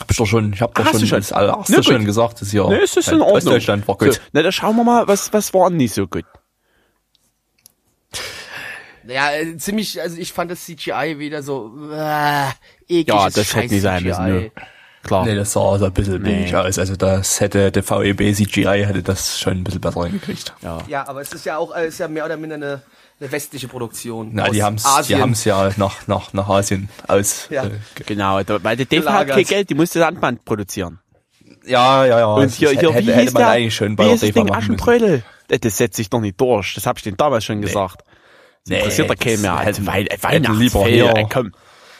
[0.00, 1.18] Hab ich doch schon, ich hab doch schon schon?
[1.18, 1.84] das allererste gut.
[1.84, 2.68] schon gesagt, das Jahr.
[2.70, 3.36] Ne, ist das in Ordnung.
[3.36, 4.14] Ostdeutschland war gut.
[4.14, 6.24] So, na, da schauen wir mal, was, was war nicht so gut?
[9.06, 12.48] Ja, äh, ziemlich, also ich fand das CGI wieder so, äh,
[12.86, 13.08] eklig.
[13.08, 14.52] Ja, das hätte nicht sein müssen, ne.
[15.02, 15.24] Klar.
[15.24, 16.78] Nee, das sah so ein bisschen billig aus.
[16.78, 20.54] Also das hätte der VEB CGI hätte das schon ein bisschen besser hingekriegt.
[20.62, 20.78] Ja.
[20.88, 22.82] Ja, aber es ist ja auch, äh, ist ja mehr oder minder eine,
[23.18, 24.30] eine westliche Produktion.
[24.34, 25.20] Na, aus die haben's, die Asien.
[25.22, 27.46] haben's ja nach, nach, nach Asien aus.
[27.50, 27.64] Ja.
[27.64, 27.70] Äh,
[28.06, 30.98] Genau, da, weil der Dave hat kein Geld, die musste Sandband produzieren.
[31.66, 32.26] ja, ja, ja.
[32.34, 34.48] Und das hier, hätte, hier, wie hätte, man der, eigentlich schon bei der DEFA machen
[34.48, 34.54] müssen.
[34.82, 35.22] Aschenbrödel?
[35.48, 38.02] Äh, Das setzt sich doch nicht durch, das hab ich den damals schon gesagt.
[38.02, 39.56] Das Nee, interessiert doch keinen mehr.
[39.56, 41.52] Also, Weihnachtsfeier, lieber hier- ey, komm.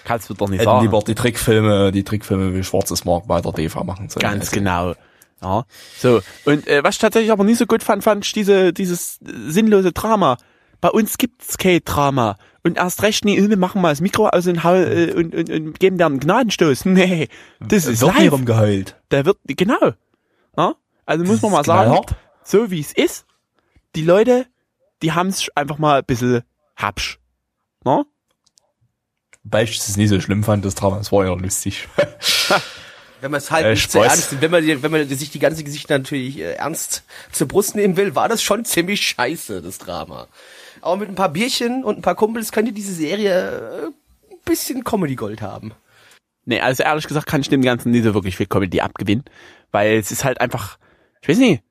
[0.04, 0.84] Kannst du doch nicht Hätten sagen.
[0.84, 4.22] lieber die Trickfilme, die Trickfilme wie Schwarzes Mark bei der DEFA machen sollen.
[4.22, 4.94] Ganz Also, genau.
[5.42, 5.64] Ja.
[5.98, 9.18] So, und äh, was ich tatsächlich aber nicht so gut fand, fand ich diese, dieses
[9.22, 10.36] äh, sinnlose Drama.
[10.82, 12.36] Bei uns gibt's kein Drama.
[12.62, 15.80] Und erst recht nie, wir machen mal das Mikro aus und, äh, und, und, und
[15.80, 16.84] geben dir einen Gnadenstoß.
[16.86, 17.28] Nee,
[17.60, 18.32] das ist Wird nie live.
[18.32, 18.96] rumgeheult.
[19.10, 19.92] Der wird, genau.
[20.58, 20.74] Ja?
[21.06, 22.14] Also muss man mal sagen, knallhart.
[22.44, 23.24] so wie es ist,
[23.96, 24.46] die Leute,
[25.02, 26.42] die haben's einfach mal ein bisschen
[26.76, 27.18] hapsch.
[27.84, 28.04] Ne?
[29.44, 31.88] Weil ich es nicht so schlimm fand, das Drama, es war ja lustig.
[33.20, 34.06] Wenn man es halt Äh, nicht zu Spaß.
[34.30, 37.74] ernst wenn man, die- wenn man sich die ganze Gesichter natürlich äh, ernst zur Brust
[37.74, 40.26] nehmen will, war das schon ziemlich scheiße, das Drama.
[40.80, 43.86] Aber mit ein paar Bierchen und ein paar Kumpels könnte diese Serie äh,
[44.32, 45.72] ein bisschen Comedy Gold haben.
[46.46, 49.24] Nee, also ehrlich gesagt kann ich dem Ganzen nicht so wirklich viel Comedy abgewinnen,
[49.70, 50.78] weil es ist halt einfach,
[51.20, 51.62] ich weiß nicht,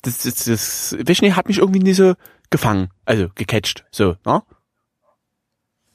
[0.00, 2.14] das, das, das Vision hat mich irgendwie nicht so
[2.48, 4.42] gefangen, also gecatcht, so, ne?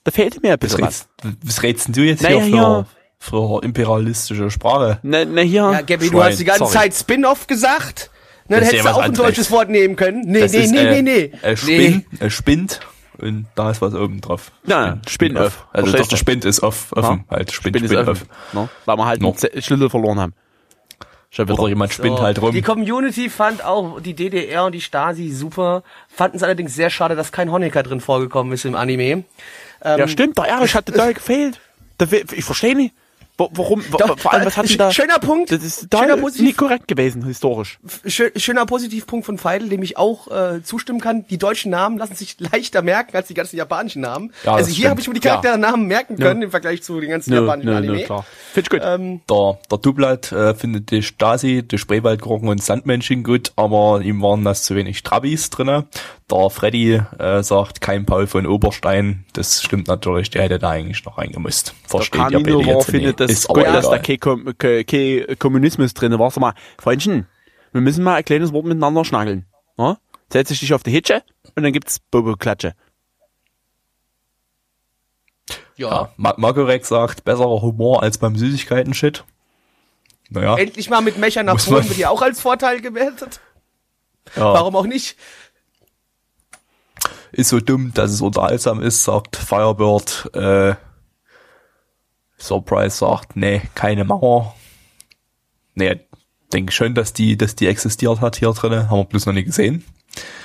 [0.03, 1.07] Da fehlte mir ein Was bisschen was.
[1.23, 2.85] redst, was redst denn du jetzt Naja, hier
[3.19, 4.99] für, für imperialistische Sprache?
[5.03, 6.73] Na, na hier, Ja, Gabby, du Schwein, hast die ganze sorry.
[6.73, 8.09] Zeit Spin-off gesagt.
[8.47, 9.27] Na, dann hättest ja du auch ein anderes.
[9.27, 10.21] deutsches Wort nehmen können.
[10.25, 11.31] Nee, Das nee, ist, nee, äh, nee, nee.
[11.41, 12.79] Er spinnt, er spinnt
[13.19, 14.51] und da ist was oben drauf.
[14.65, 15.67] Ja, Spin-off.
[15.71, 16.17] Also Verstehst doch, der du?
[16.17, 17.23] Spind ist off, offen.
[17.29, 18.53] Halt, Spind, Spin ist Spind, offen, off.
[18.53, 18.69] ne?
[18.85, 19.35] Weil wir halt No.
[19.53, 20.33] einen Schlüssel verloren haben.
[21.29, 21.67] Schon wieder.
[21.69, 22.23] Jemand spinnt So.
[22.23, 22.51] halt rum.
[22.51, 27.15] Die Community fand auch die DDR und die Stasi super, fanden es allerdings sehr schade,
[27.15, 29.23] dass kein Honecker drin vorgekommen ist im Anime.
[29.83, 31.59] Ja, stimmt, der Erich hat total gefehlt.
[32.31, 32.93] Ich verstehe nicht.
[33.37, 34.91] Wa- Warum, wa- Doch, vor allem, was hat da?
[34.91, 35.51] schöner Punkt.
[35.51, 37.79] Das ist Schöner Positiv- nicht korrekt gewesen, historisch.
[38.05, 41.25] Schö- schöner Positivpunkt von Feidel, dem ich auch äh, zustimmen kann.
[41.27, 44.31] Die deutschen Namen lassen sich leichter merken als die ganzen japanischen Namen.
[44.43, 47.33] Ja, also hier habe ich mir die Charakternamen merken können im Vergleich zu den ganzen
[47.33, 48.03] japanischen Anime.
[48.03, 48.25] klar.
[48.53, 48.81] Find ich gut.
[48.83, 54.21] Ähm, Der, der Dublat äh, findet die Stasi, die Spreewaldgurken und Sandmännchen gut, aber ihm
[54.21, 55.85] waren das zu wenig Trabis drinne.
[56.29, 59.25] Der Freddy äh, sagt, kein Paul von Oberstein.
[59.33, 61.73] Das stimmt natürlich, der hätte da eigentlich noch reingemusst.
[61.87, 63.19] Versteht der ihr bitte jetzt nicht.
[63.21, 66.29] Das Ist gut, aber dass da kein, Kom ke- kein Kommunismus drin war.
[66.31, 67.27] Sag mal, Freundchen,
[67.71, 69.45] wir müssen mal ein kleines Wort miteinander schnackeln.
[69.77, 69.97] Ja?
[70.31, 71.23] Setz dich auf die Hitsche
[71.55, 72.73] und dann gibt's Bobo-Klatsche.
[75.75, 79.23] Ja, Ma Magorek sagt, besserer Humor als beim Süßigkeiten-Shit.
[80.29, 83.39] Naja, endlich mal mit Mecha nach man- wird ja auch als Vorteil gewertet.
[84.35, 84.53] ja.
[84.53, 85.17] Warum auch nicht?
[87.33, 90.29] ist so dumm, dass es unterhaltsam ist, sagt Firebird.
[90.35, 90.75] Äh,
[92.51, 94.53] Surprise sagt, nee, keine Mauer.
[95.73, 96.01] Nee,
[96.51, 99.45] denke schon, dass die, dass die existiert hat hier drinnen, haben wir bloß noch nie
[99.45, 99.85] gesehen.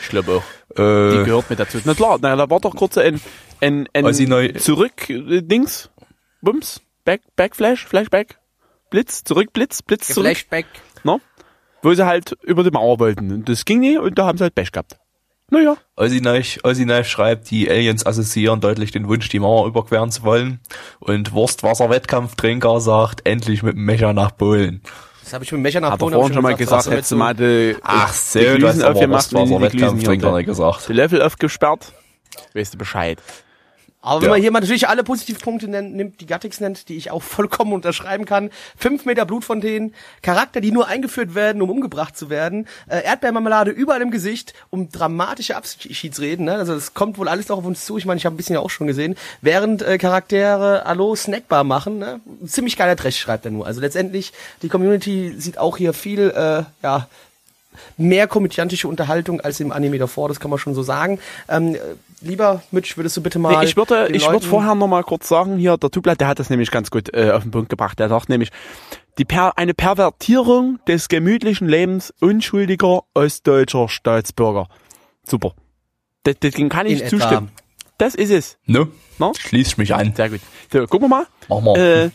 [0.02, 0.42] Ich glaube auch.
[0.76, 1.78] Die Äh, gehört mit dazu.
[1.84, 3.20] Na klar, na, da war doch kurz ein,
[3.60, 5.90] ein, ein Als sie neu- zurück äh, Dings,
[6.42, 8.38] Bums, Back, Backflash, Flashback,
[8.90, 10.66] Blitz, zurück, Blitz, Blitz zurück, Flashback.
[11.02, 11.20] no?
[11.82, 13.32] wo sie halt über die Mauer wollten.
[13.32, 14.98] Und das ging nie und da haben sie halt Pech gehabt.
[15.50, 20.10] Naja, Ozzy Knife, Ozzy Knife schreibt, die Aliens assoziieren deutlich den Wunsch, die Mauer überqueren
[20.10, 20.60] zu wollen.
[20.98, 24.82] Und Wurstwasser-Wettkampftrinker sagt, endlich mit dem Mecher nach Polen.
[25.22, 27.16] Das habe ich mit Mecher nach hat Polen vorhin schon mal gesagt, damit hättest du
[27.16, 30.88] mal die, Ach die so, du hast Glüsen aufgemacht die Wurstwasser-Wettkampftrinker gesagt.
[30.88, 31.92] die Level aufgesperrt.
[32.52, 33.22] Weißt du Bescheid.
[34.06, 34.34] Aber wenn Ja.
[34.34, 37.72] man hier mal natürlich alle Positivpunkte nennt, nimmt, die Gattix nennt, die ich auch vollkommen
[37.72, 38.50] unterschreiben kann.
[38.78, 44.00] Fünf Meter Blutfontänen, Charakter, die nur eingeführt werden, um umgebracht zu werden, äh, Erdbeermarmelade überall
[44.02, 46.44] im Gesicht, um dramatische Abschiedsreden.
[46.46, 46.54] Ne?
[46.54, 47.98] Also es kommt wohl alles noch auf uns zu.
[47.98, 49.16] Ich meine, ich habe ein bisschen ja auch schon gesehen.
[49.42, 52.20] Während äh, Charaktere Hallo Snackbar machen, ne?
[52.46, 53.66] ziemlich geiler Trash schreibt er nur.
[53.66, 57.08] Also letztendlich, die Community sieht auch hier viel, äh, ja,
[57.96, 61.18] mehr komödiantische Unterhaltung als im Anime davor, das kann man schon so sagen.
[61.48, 61.78] Ähm, äh,
[62.20, 63.58] lieber Mitch, würdest du bitte mal.
[63.58, 66.38] Nee, ich würde, ich würde vorher noch mal kurz sagen, hier, der Tublat, der hat
[66.38, 67.98] das nämlich ganz gut äh, auf den Punkt gebracht.
[67.98, 68.50] Der sagt nämlich,
[69.18, 74.68] die per eine Pervertierung des gemütlichen Lebens unschuldiger ostdeutscher Staatsbürger.
[75.24, 75.52] Super.
[76.22, 77.50] Das, das kann ich In zustimmen.
[77.98, 78.58] Das ist es.
[78.66, 78.88] Ne?
[79.18, 79.32] No?
[79.38, 80.14] Schließ ich mich an.
[80.14, 80.40] Sehr gut.
[80.70, 81.26] So, gucken wir mal.
[81.48, 81.78] Mach mal.
[81.78, 82.10] Äh,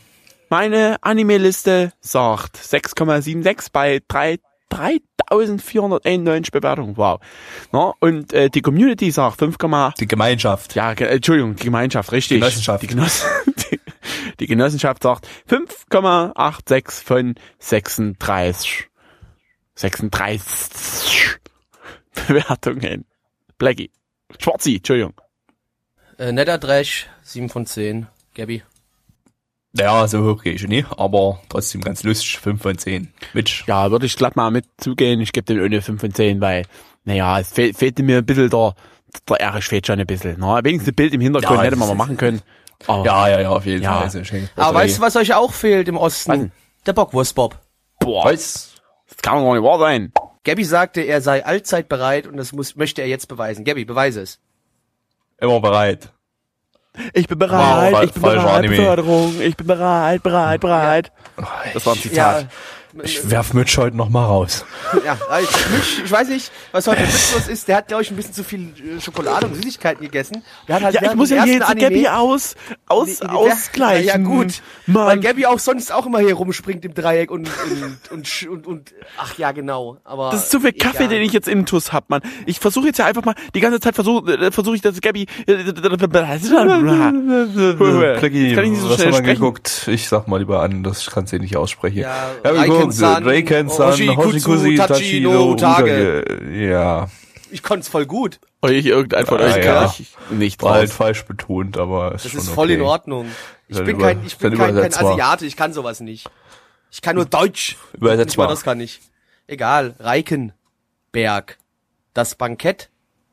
[0.50, 4.38] meine Anime-Liste sagt 6,76 bei 3,
[4.72, 6.98] 3491 Bewertungen.
[6.98, 7.20] Wow.
[7.72, 9.58] Na, und äh, die Community sagt 5,
[10.00, 10.76] die Gemeinschaft.
[10.76, 12.40] ja, ge- Entschuldigung, die Gemeinschaft, richtig.
[12.40, 12.82] Genossenschaft.
[12.84, 13.26] Die, Genoss
[13.72, 13.80] die,
[14.40, 18.88] die Genossenschaft sagt 5,86 von 36.
[19.76, 21.38] 36
[22.28, 23.06] Bewertungen.
[23.58, 23.92] Blackie.
[24.40, 25.14] Schwarzi, Entschuldigung.
[26.18, 28.08] Äh, netter Trash, 7 von 10.
[28.36, 28.64] Gabby.
[29.74, 32.40] Ja, so hoch gehe ich nicht, aber trotzdem ganz lustig.
[32.40, 33.14] 5 von 10.
[33.34, 33.64] Mitch.
[33.68, 35.22] Ja, würde ich glatt mal mit zugehen.
[35.22, 36.66] Ich gebe dem ohne 5 von 10, weil,
[37.06, 38.76] naja, es fehl, fehlte mir ein bisschen der,
[39.30, 40.36] der Erich fehlt schon ein bisschen.
[40.40, 42.42] Na, wenigstens ein Bild im Hintergrund Ja, hätte man mal machen können.
[42.88, 43.94] Aber, Ja, ja, ja, auf jeden Ja.
[43.94, 44.04] Fall.
[44.04, 44.50] Also, schön.
[44.58, 46.28] Aber weißt du, was euch auch fehlt im Was?
[46.28, 46.52] Osten?
[46.86, 47.58] Der Bockwurstbob.
[48.00, 48.74] boah, Was?
[49.08, 50.12] das kann doch gar nicht wahr sein.
[50.44, 53.64] Gabby sagte, er sei allzeit bereit und das muss, möchte er jetzt beweisen.
[53.64, 54.40] Gabby, beweise es.
[55.40, 56.12] Immer bereit.
[57.14, 58.76] Ich bin bereit, Wow, ich bin bereit, Anime.
[58.76, 61.12] Beförderung, ich bin bereit, bereit, bereit.
[61.74, 62.48] Das war ein Zitat.
[63.04, 64.66] Ich werf Mitch heute noch mal raus.
[65.06, 67.68] ja, also Mitch, ich weiß nicht, was heute mit los ist.
[67.68, 70.44] Der hat, glaube ich, ein bisschen zu viel äh, Schokolade und Süßigkeiten gegessen.
[70.68, 72.56] Der hat halt Ja, ich muss ja jetzt Anime- Gabby aus,
[72.88, 74.08] aus, Die- die- ausgleichen.
[74.08, 74.62] Ja, gut.
[74.88, 75.22] Weil Mann.
[75.22, 79.38] Gabby auch sonst auch immer hier rumspringt im Dreieck und und und, und, und ach
[79.38, 79.98] ja, genau.
[80.04, 81.10] Aber Das ist zu viel Kaffee, egal.
[81.10, 82.22] den ich jetzt in Tuss hab, Mann.
[82.46, 85.28] Ich versuche jetzt ja einfach mal, die ganze Zeit versuche äh, versuch ich, dass Gabby...
[85.48, 85.56] Das
[86.50, 89.26] kann ich nicht so was schnell haben wir sprechen.
[89.26, 89.88] geguckt?
[89.88, 92.00] Ich sag mal lieber an, das kannst du nicht aussprechen.
[92.00, 92.30] Ja,
[92.90, 96.24] ja wir gucken, Raiken-san, Raiken-san, Hoshikutsu, Hoshikusi, Tachi Tachi no no Tage.
[96.28, 96.52] Utage.
[96.70, 97.08] Ja,
[97.52, 98.40] Ich konnte es voll gut.
[98.62, 99.74] Euch irgendein von Ah, euch ja.
[99.86, 102.76] kann ich nicht war halt falsch betont, aber ist Das schon ist voll okay.
[102.76, 103.26] in Ordnung.
[103.68, 104.94] Ich Dann bin über- kein, ich bin kein, kein.
[104.94, 106.30] Asiate, ich kann sowas nicht.
[106.92, 107.78] Ich kann nur Deutsch.
[107.94, 109.00] Übersetz Nicht mal das kann ich.
[109.48, 111.58] Egal, Reikenberg.
[112.14, 112.90] Das Bankett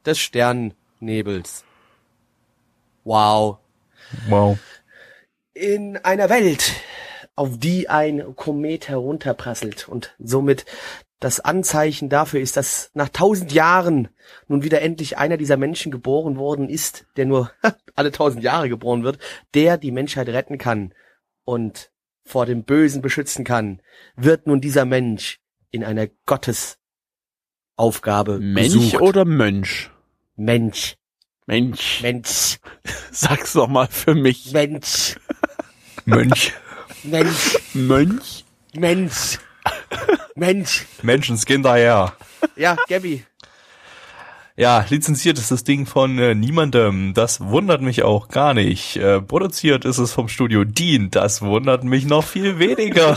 [0.06, 1.64] des Sternennebels.
[3.04, 3.58] Wow.
[4.28, 4.58] Wow.
[5.54, 6.72] In einer Welt,
[7.38, 10.66] auf die ein Komet herunterprasselt und somit
[11.20, 14.08] das Anzeichen dafür ist, dass nach tausend Jahren
[14.46, 17.50] nun wieder endlich einer dieser Menschen geboren worden ist, der nur
[17.94, 19.18] alle tausend Jahre geboren wird,
[19.54, 20.92] der die Menschheit retten kann
[21.44, 21.90] und
[22.24, 23.80] vor dem Bösen beschützen kann,
[24.16, 29.00] wird nun dieser Mensch in einer Gottesaufgabe Mensch gesucht.
[29.00, 29.90] oder Mönch?
[30.36, 30.96] Mensch,
[31.46, 32.02] Mensch.
[32.02, 32.58] Mensch,
[33.12, 34.52] Sag's doch mal für mich.
[34.52, 35.16] Mensch,
[36.04, 36.52] Mönch.
[37.04, 38.44] Mensch, Mönch?
[38.74, 39.38] Mensch,
[40.34, 40.86] Mensch.
[41.02, 42.14] Menschenskin daher.
[42.56, 43.24] Ja, Gabby.
[44.58, 47.14] Ja, lizenziert ist das Ding von äh, niemandem.
[47.14, 48.96] Das wundert mich auch gar nicht.
[48.96, 51.12] Äh, produziert ist es vom Studio Dean.
[51.12, 53.16] Das wundert mich noch viel weniger.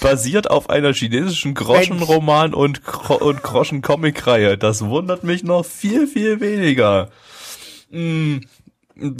[0.00, 4.58] Basiert auf einer chinesischen Groschenroman und, Gro und Groschen-Comic-Reihe.
[4.58, 7.08] Das wundert mich noch viel, viel weniger.
[7.92, 8.38] Mm,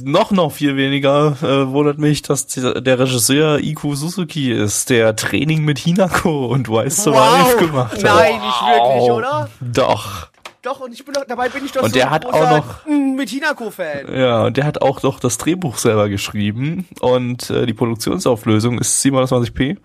[0.05, 5.17] noch noch viel weniger äh, wundert mich, dass der, der Regisseur Iku Suzuki ist, der
[5.17, 8.03] Training mit Hinako und Wise Survive gemacht hat.
[8.03, 9.51] Nein, nicht wirklich, oder?
[9.61, 10.29] Doch.
[10.63, 12.51] Doch, und ich bin doch, dabei bin ich doch Und so der ein hat auch
[12.59, 14.15] noch- mm, mit Hinako-Fan.
[14.15, 19.05] Ja, und der hat auch doch das Drehbuch selber geschrieben und äh, die Produktionsauflösung ist
[19.05, 19.79] 720p.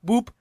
[0.00, 0.32] Boop.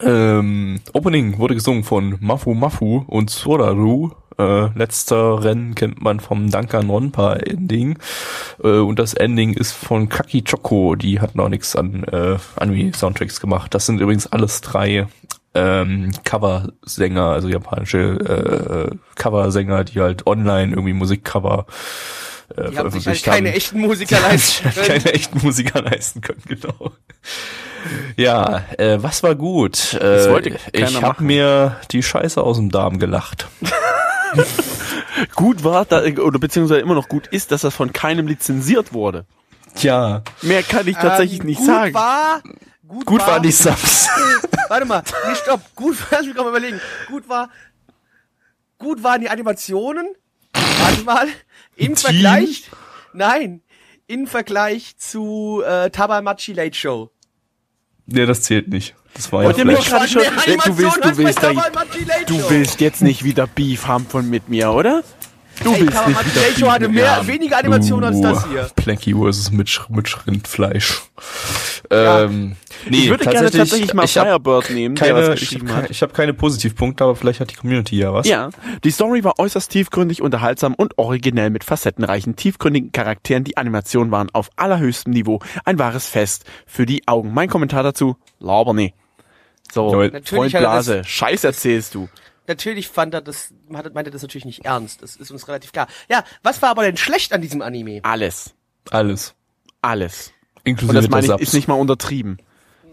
[0.00, 4.10] Ähm, Opening wurde gesungen von Mafu Mafu und Soraru.
[4.40, 7.98] Äh, letzter Rennen kennt man vom Danganronpa Ending.
[8.62, 10.94] Äh, und das Ending ist von Kaki Choco.
[10.94, 13.74] Die hat noch nichts an äh, Anime Soundtracks gemacht.
[13.74, 15.06] Das sind übrigens alles drei
[15.54, 17.98] ähm, Coversänger, also japanische
[18.92, 21.66] äh, Coversänger, die halt online irgendwie Musikcover
[22.56, 23.56] äh, Die haben sich halt veröffentlicht keine haben.
[23.56, 24.86] echten Musiker leisten können.
[24.86, 26.92] keine echten Musiker leisten können, genau.
[28.16, 29.94] Ja, äh, was war gut?
[29.94, 33.48] Äh, ich habe mir die Scheiße aus dem Darm gelacht.
[35.34, 39.26] Gut war, da, oder beziehungsweise immer noch gut ist, dass das von keinem lizenziert wurde.
[39.74, 41.94] Tja, Mehr kann ich tatsächlich Ähm, nicht gut sagen.
[41.94, 42.42] War,
[42.86, 44.08] gut, gut war, waren die Subs.
[44.68, 45.60] Warte mal, nee, stopp.
[45.74, 46.80] Gut, lass mich mal überlegen.
[47.08, 47.50] Gut war,
[48.78, 50.06] gut waren die Animationen.
[50.52, 51.28] Warte mal.
[51.76, 51.96] Im Team?
[51.96, 52.70] Vergleich,
[53.12, 53.62] nein,
[54.06, 57.10] im Vergleich zu äh, Tabamachi Late Show.
[58.06, 58.94] nee, das zählt nicht.
[59.14, 61.52] Das war Wollt ja ihr mich gerade schon, Mehr du willst, du willst, da,
[62.26, 65.02] du willst jetzt nicht wieder Beef haben von mit mir, oder?
[65.62, 67.28] Du Ey, willst nicht wieder Beef hatte mehr, haben.
[67.28, 68.70] weniger Animationen als das hier.
[68.76, 69.50] Planky vs.
[69.50, 71.02] Mitch, Mitch Rindfleisch.
[71.90, 72.22] Ja.
[72.24, 72.56] Ähm,
[72.88, 75.90] nee, Ich würde gerne tatsächlich mal Firebird nehmen, der keine, ich habe hat.
[75.90, 78.26] ich hab keine Positivpunkte, aber vielleicht hat die Community ja was.
[78.26, 78.50] Ja,
[78.84, 83.44] die Story war äußerst tiefgründig, unterhaltsam und originell mit facettenreichen, tiefgründigen Charakteren.
[83.44, 85.40] Die Animationen waren auf allerhöchstem Niveau.
[85.64, 87.34] Ein wahres Fest für die Augen.
[87.34, 88.94] Mein Kommentar dazu, laber nee.
[89.72, 89.90] So,
[90.24, 92.08] Freund Blase, Scheiß erzählst du.
[92.46, 95.02] Natürlich fand er das, meinte er das natürlich nicht ernst.
[95.02, 95.86] Das ist uns relativ klar.
[96.08, 98.00] Ja, was war aber denn schlecht an diesem Anime?
[98.02, 98.54] Alles.
[98.90, 99.34] Alles.
[99.82, 100.32] Alles.
[100.56, 102.38] Und Inklusive das der meine ich, ist nicht mal untertrieben.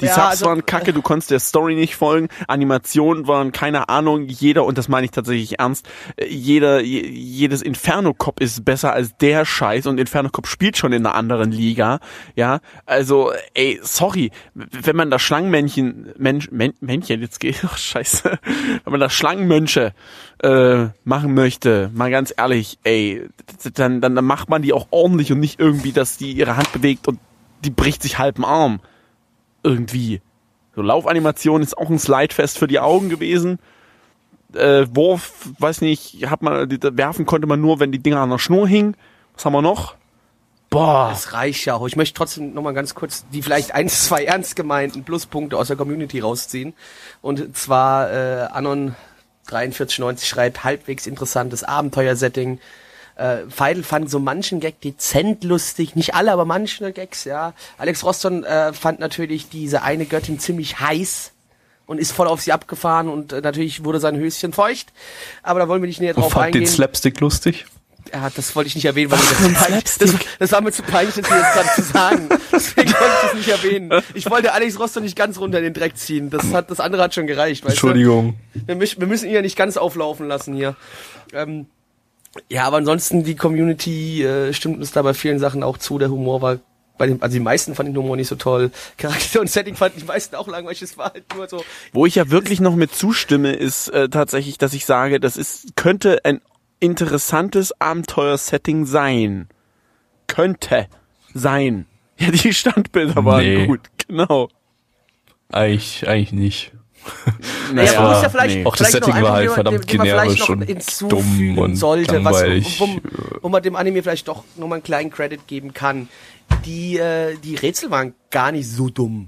[0.02, 3.90] Die Ja, Subs also- waren kacke, du konntest der Story nicht folgen, Animationen waren keine
[3.90, 8.94] Ahnung, jeder, und das meine ich tatsächlich ernst, äh, jeder, je, jedes Inferno-Cop ist besser
[8.94, 12.00] als der Scheiß und Inferno-Cop spielt schon in einer anderen Liga,
[12.36, 18.40] ja, also, ey, sorry, wenn man da Schlangenmännchen, Mensch, Men, Männchen, jetzt geht, ach, scheiße,
[18.84, 19.94] wenn man da Schlangenmönche
[20.44, 23.28] äh, machen möchte, mal ganz ehrlich, ey,
[23.74, 26.72] dann, dann, dann macht man die auch ordentlich und nicht irgendwie, dass die ihre Hand
[26.74, 27.20] bewegt und
[27.64, 28.80] die bricht sich halb den Arm
[29.64, 30.22] irgendwie.
[30.76, 33.60] So Laufanimation ist auch ein Slidefest für die Augen gewesen.
[34.54, 38.38] Äh, Wurf, weiß nicht, hat man, werfen konnte man nur, wenn die Dinger an der
[38.38, 38.96] Schnur hingen.
[39.34, 39.96] Was haben wir noch?
[40.70, 41.10] Boah.
[41.10, 41.88] Das reicht ja auch.
[41.88, 45.68] Ich möchte trotzdem noch mal ganz kurz die vielleicht ein, zwei ernst gemeinten Pluspunkte aus
[45.68, 46.74] der Community rausziehen.
[47.22, 48.96] Und zwar äh, Anon
[49.46, 52.60] 4390 schreibt halbwegs interessantes Abenteuersetting.
[53.18, 57.54] Äh, Feidel fand so manchen Gag dezent lustig, nicht alle, aber manche Gags, ja.
[57.78, 61.32] Alex Roston äh, fand natürlich diese eine Göttin ziemlich heiß
[61.88, 64.94] und ist voll auf sie abgefahren und äh, natürlich wurde sein Höschen feucht.
[65.42, 66.62] Aber da wollen wir nicht näher Und drauf fand eingehen.
[66.64, 67.66] den Slapstick lustig.
[68.14, 70.82] Ja, das wollte ich nicht erwähnen, weil mir das, peinlich, das, das war mir zu
[70.84, 72.30] peinlich, das hier jetzt gerade zu sagen.
[72.54, 74.02] Deswegen wollte ich das nicht erwähnen.
[74.14, 76.30] Ich wollte Alex Roster nicht ganz runter in den Dreck ziehen.
[76.30, 78.38] Das hat, das andere hat schon gereicht, weißt Entschuldigung.
[78.54, 78.68] du?
[78.68, 80.76] Wir, müssen- wir müssen ihn ja nicht ganz auflaufen lassen hier.
[81.34, 81.66] Ähm,
[82.50, 85.98] ja, aber ansonsten, die Community äh, stimmt uns da bei vielen Sachen auch zu.
[85.98, 86.60] Der Humor war
[86.98, 88.72] bei den, also die meisten fanden den Humor nicht so toll.
[88.98, 90.82] Charakter und Setting fanden die meisten auch langweilig.
[90.82, 91.64] Es war halt nur so,
[91.94, 95.76] Wo ich ja wirklich noch mit zustimme, ist äh, tatsächlich, dass ich sage, das ist,
[95.76, 96.42] könnte ein
[96.80, 99.48] interessantes Abenteuer-Setting sein.
[100.28, 100.88] Könnte
[101.34, 101.86] sein.
[102.20, 103.68] Ja, die Standbilder waren Nee.
[103.68, 104.50] gut, genau.
[105.50, 106.72] Eigentlich, eigentlich nicht.
[107.74, 108.66] Naja, Naja, man muss ja vielleicht, nee.
[108.66, 112.80] Auch das Setting war halt verdammt generisch und dumm und sollte, was, langweilig.
[112.80, 112.88] wo,
[113.42, 116.10] wo man dem Anime vielleicht doch nochmal einen kleinen Credit geben kann.
[116.66, 119.28] Die, äh, die Rätsel waren gar nicht so dumm.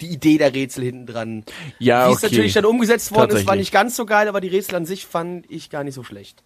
[0.00, 1.44] Die Idee der Rätsel hinten dran.
[1.78, 2.16] Ja, Wie okay.
[2.16, 4.86] es natürlich dann umgesetzt worden ist, war nicht ganz so geil, aber die Rätsel an
[4.86, 6.42] sich fand ich gar nicht so schlecht.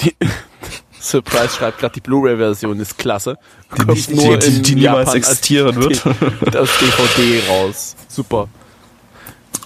[0.00, 0.14] Die,
[1.00, 3.38] Surprise schreibt gerade, die Blu-ray-Version ist klasse.
[3.78, 6.04] Die nicht- nur die- in die niemals Japan existieren wird.
[6.54, 7.96] als DVD raus.
[8.08, 8.48] Super.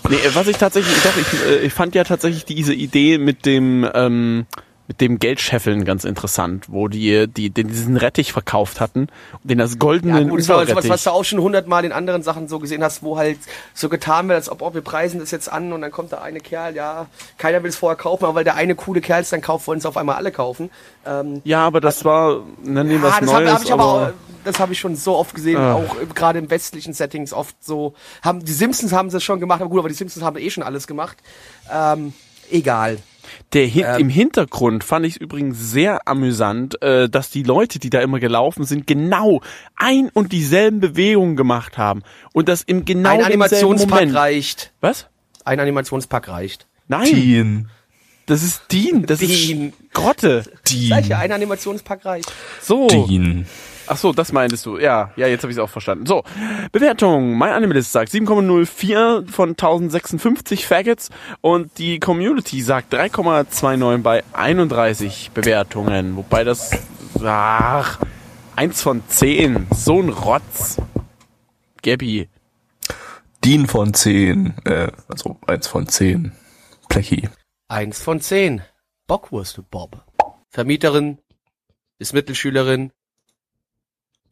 [0.09, 3.47] Nee, äh, was ich tatsächlich, doch, ich, äh, ich fand ja tatsächlich diese Idee mit
[3.47, 4.47] dem, ähm,
[4.87, 9.09] mit dem Geldscheffeln ganz interessant, wo die, die, den, diesen Rettich verkauft hatten
[9.43, 12.23] den als Ja goldenen gut, das war sowas, was du auch schon hundertmal in anderen
[12.23, 13.39] Sachen so gesehen hast, wo halt
[13.73, 16.23] so getan wird, als ob, oh, wir preisen das jetzt an und dann kommt der
[16.23, 17.07] eine Kerl, ja,
[17.39, 19.79] keiner will es vorher kaufen, aber weil der eine coole Kerl es dann kauft, wollen
[19.79, 20.71] es auf einmal alle kaufen.
[21.07, 23.85] Ähm, ja, aber das war, nennen wir Ja, was das habe Neues, hab ich aber,
[23.85, 24.13] aber,
[24.45, 25.75] das habe ich schon so oft gesehen, Ah.
[25.75, 27.95] auch äh, gerade in westlichen Settings oft so.
[28.23, 30.63] Haben die Simpsons haben das schon gemacht, aber gut, aber die Simpsons haben eh schon
[30.63, 31.19] alles gemacht.
[31.73, 32.13] Ähm,
[32.51, 32.99] egal.
[33.55, 34.01] Der Hin Ähm.
[34.03, 38.21] im Hintergrund fand ich es übrigens sehr amüsant, äh, dass die Leute, die da immer
[38.21, 39.41] gelaufen sind, genau
[39.77, 42.03] ein und dieselben Bewegungen gemacht haben
[42.35, 44.15] und das im genau Ein Animationspack Moment.
[44.15, 44.73] reicht.
[44.83, 45.07] Was?
[45.45, 46.67] Ein Animationspack reicht.
[46.87, 47.71] Nein, Teen.
[48.27, 49.69] das ist Dean, das Dean.
[49.69, 50.45] ist Grotte.
[50.69, 51.13] Dean.
[51.13, 52.31] ein Animationspack reicht.
[52.61, 52.89] So.
[52.89, 53.47] Dean.
[53.87, 54.79] Ach so, das meintest du.
[54.79, 56.07] Ja, ja, jetzt habe ich es auch verstanden.
[56.07, 56.23] So,
[56.73, 57.35] Bewertung.
[57.35, 61.11] Mein Animalist sagt 7,04 von 1056 Faggots
[61.41, 66.17] und die Community sagt 3,29 bei 31 Bewertungen.
[66.17, 66.71] Wobei das,
[67.23, 67.99] ach,
[68.57, 69.67] 1 von 10.
[69.75, 70.79] So ein Rotz.
[71.83, 72.29] Gabby.
[73.45, 76.33] DIN von 10, äh, also eins von 10.
[76.89, 77.29] Plechi.
[77.69, 78.63] Eins von zehn.
[79.07, 80.05] Bockwurst Bob.
[80.49, 81.19] Vermieterin
[81.99, 82.93] ist Mittelschülerin.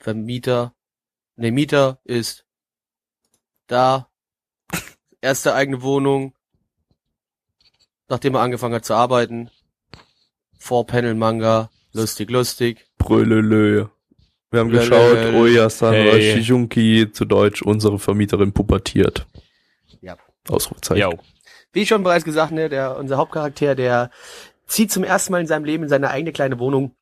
[0.03, 0.75] Vermieter,
[1.37, 2.45] ne, Mieter ist
[3.69, 4.09] da.
[5.21, 6.35] Erste eigene Wohnung.
[8.09, 9.51] Nachdem er angefangen hat zu arbeiten.
[10.59, 11.71] Four-Panel-Manga.
[11.93, 12.85] Lustig, lustig.
[12.99, 13.87] Brülelö.
[14.51, 15.39] Wir haben geschaut, lö, lö.
[15.39, 16.35] Oya-san Hey.
[16.35, 19.27] Shijunki, zu Deutsch, unsere Vermieterin pubertiert.
[20.01, 20.17] Ja.
[20.49, 21.21] Ausrufezeichen.
[21.73, 24.11] Wie schon bereits gesagt, ne, der, unser Hauptcharakter, der
[24.67, 26.95] zieht zum ersten Mal in seinem Leben in seine eigene kleine Wohnung,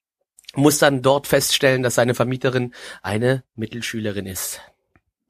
[0.54, 2.72] muss dann dort feststellen, dass seine Vermieterin
[3.02, 4.60] eine Mittelschülerin ist.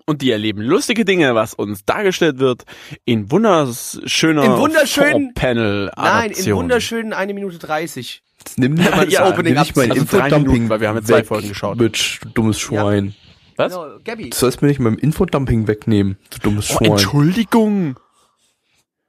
[0.06, 2.64] Und die erleben lustige Dinge, was uns dargestellt wird
[3.04, 8.22] in wunderschöner In wunderschönen- panel Nein, in wunderschönen eine Minute dreißig.
[8.38, 10.88] Jetzt nimm dir mal Ja, das Opening nimm nicht mein also Infodumping Minuten, weil wir
[10.88, 11.78] haben jetzt zwei Folgen geschaut.
[11.78, 13.14] Bitch, du dummes Schwein.
[13.56, 13.72] Was?
[13.74, 16.92] Genau, Gabby, Du sollst mir nicht mein Infodumping wegnehmen, du dummes Oh, Schwein.
[16.92, 18.00] Entschuldigung.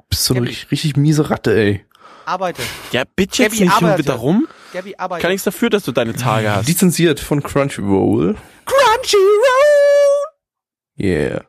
[0.10, 1.86] bist so eine richtig, richtig miese Ratte, ey.
[2.26, 2.62] arbeite.
[2.92, 4.48] Ja, bitte jetzt Gabby, nicht schon wieder rum.
[4.74, 5.22] Gabby, arbeite.
[5.22, 6.68] Kann nichts dafür, dass du deine Tage hast.
[6.68, 8.36] Lizenziert von Crunchyroll.
[8.66, 9.18] Crunchyroll!
[11.00, 11.44] Yeah.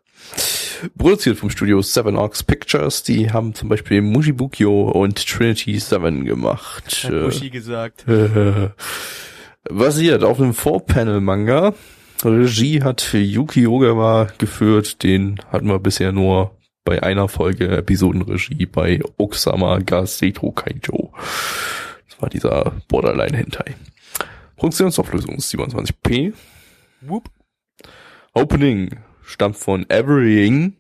[0.99, 3.03] Produziert vom Studio Seven Arcs Pictures.
[3.05, 7.05] Die haben zum Beispiel Mujibukyo und Trinity Seven gemacht.
[7.05, 8.05] Hat Mushi gesagt.
[9.71, 11.75] Basiert auf einem Four-Panel-Manga.
[12.25, 15.03] Regie hat Yuki Ogawa geführt.
[15.03, 21.13] Den hatten wir bisher nur bei einer Folge Episodenregie bei Oksama ga Seito Kaijo.
[22.23, 23.75] War dieser Borderline-Hentai.
[24.57, 26.33] Produktionsauflösung ist 27p.
[27.01, 27.29] Whoop.
[28.33, 28.91] Opening
[29.25, 30.77] stammt von Everything.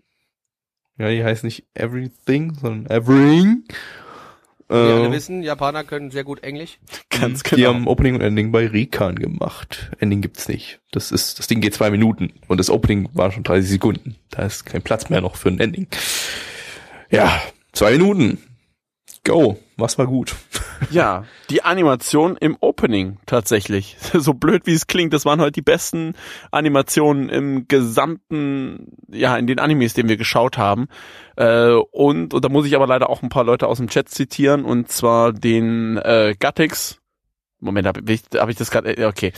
[0.98, 3.64] Ja, die heißt nicht Everything, sondern Everything.
[4.68, 6.78] Wir alle Äh, wissen, Japaner können sehr gut Englisch.
[7.10, 7.70] Ganz die genau.
[7.74, 9.90] haben Opening und Ending bei Rikan gemacht.
[9.98, 10.78] Ending gibt's nicht.
[10.92, 14.14] Das ist, das Ding geht zwei Minuten und das Opening war schon 30 Sekunden.
[14.30, 15.88] Da ist kein Platz mehr noch für ein Ending.
[17.10, 18.38] Ja, zwei Minuten.
[19.24, 19.58] Go.
[19.82, 20.34] Was war gut?
[20.90, 23.96] Ja, die Animation im Opening tatsächlich.
[24.12, 26.14] So blöd wie es klingt, das waren heute die besten
[26.50, 30.88] Animationen im gesamten, ja, in den Animes, den wir geschaut haben.
[31.36, 34.08] Äh, und, und da muss ich aber leider auch ein paar Leute aus dem Chat
[34.08, 37.01] zitieren, und zwar den äh, Gattix.
[37.62, 39.32] Moment, habe ich, hab ich das gerade, äh, okay.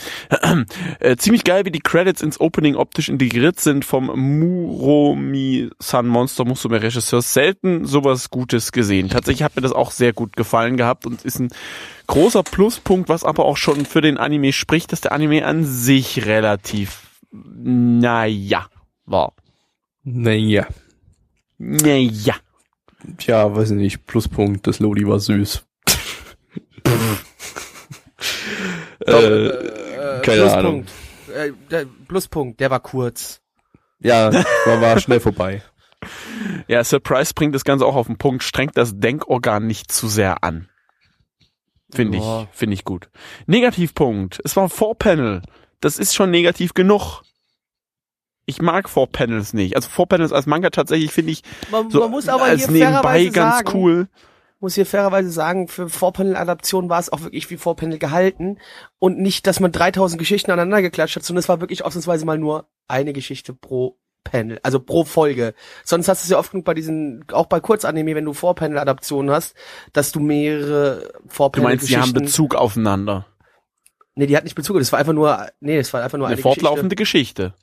[0.99, 4.07] äh, ziemlich geil, wie die Credits ins Opening optisch integriert sind vom
[4.39, 7.21] Muromi-san Monster Musume Regisseur.
[7.21, 9.09] Selten sowas Gutes gesehen.
[9.09, 11.49] Tatsächlich hat mir das auch sehr gut gefallen gehabt und ist ein
[12.07, 16.25] großer Pluspunkt, was aber auch schon für den Anime spricht, dass der Anime an sich
[16.25, 18.65] relativ, naja,
[19.05, 19.33] war.
[20.03, 20.67] Naja.
[21.57, 22.35] Naja.
[23.17, 24.05] Tja, weiß ich nicht.
[24.07, 25.63] Pluspunkt, das Lodi war süß.
[28.99, 30.85] Äh, keine Ahnung.
[30.85, 30.91] Pluspunkt.
[31.35, 33.41] Äh, der Pluspunkt, der war kurz.
[33.99, 35.61] Ja, war, war schnell vorbei.
[36.67, 40.43] Ja, Surprise bringt das Ganze auch auf den Punkt, strengt das Denkorgan nicht zu sehr
[40.43, 40.69] an.
[41.91, 43.09] Finde ich, finde ich gut.
[43.47, 44.39] Negativpunkt.
[44.43, 45.41] Es war Four-Panel.
[45.79, 47.23] Das ist schon negativ genug.
[48.45, 49.75] Ich mag Four-Panels nicht.
[49.75, 51.41] Also Four-Panels als Manga tatsächlich finde ich
[51.71, 54.07] Man, so man muss aber als hier nebenbei fairerweise ganz sagen, cool.
[54.59, 58.57] Muss hier fairerweise sagen, für Vorpanel-Adaption war es auch wirklich wie Vorpanel gehalten
[58.99, 62.37] und nicht, dass man 3000 Geschichten aneinander geklatscht hat, sondern es war wirklich ausnahmsweise mal
[62.37, 65.53] nur eine Geschichte pro Panel, also pro Folge.
[65.83, 69.31] Sonst hast du es ja oft genug bei diesen, auch bei Kurzanime, wenn du Vorpanel-Adaptionen
[69.31, 69.55] hast,
[69.93, 71.99] dass du mehrere Du Vorpanel-Geschichten...
[71.99, 73.27] meinst, die haben Bezug aufeinander.
[74.15, 76.35] Nee, die hat nicht Bezug, das war einfach nur, nee, das war einfach nur Eine
[76.35, 77.53] eine, fortlaufende Geschichte.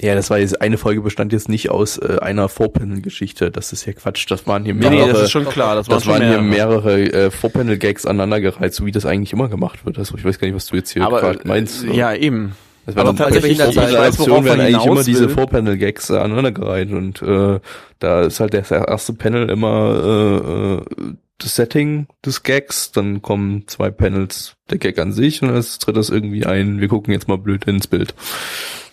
[0.00, 3.50] Ja, das war jetzt, eine Folge bestand jetzt nicht aus äh, einer Vorpanel-Geschichte.
[3.50, 4.30] Das ist ja Quatsch.
[4.30, 5.74] Das waren hier mehrere, nee, das ist schon klar.
[5.74, 6.92] Das, das waren, schon hier mehrere.
[6.92, 9.98] mehrere äh, Vorpanel-Gags aneinandergereiht, so wie das eigentlich immer gemacht wird.
[9.98, 11.84] Also ich weiß gar nicht, was du jetzt hier Aber gerade meinst.
[11.84, 12.56] äh, ja, eben.
[12.86, 15.34] Das aber werden tatsächlich, ich weiß, worauf werden er eigentlich immer diese will.
[15.34, 17.60] Vorpanel-Gags äh, aneinandergereiht und äh,
[17.98, 23.64] da ist halt das erste Panel immer äh, äh, das Setting des Gags, dann kommen
[23.66, 27.38] zwei Panels der Gag an sich und als drittes irgendwie ein, wir gucken jetzt mal
[27.38, 28.14] blöd ins Bild.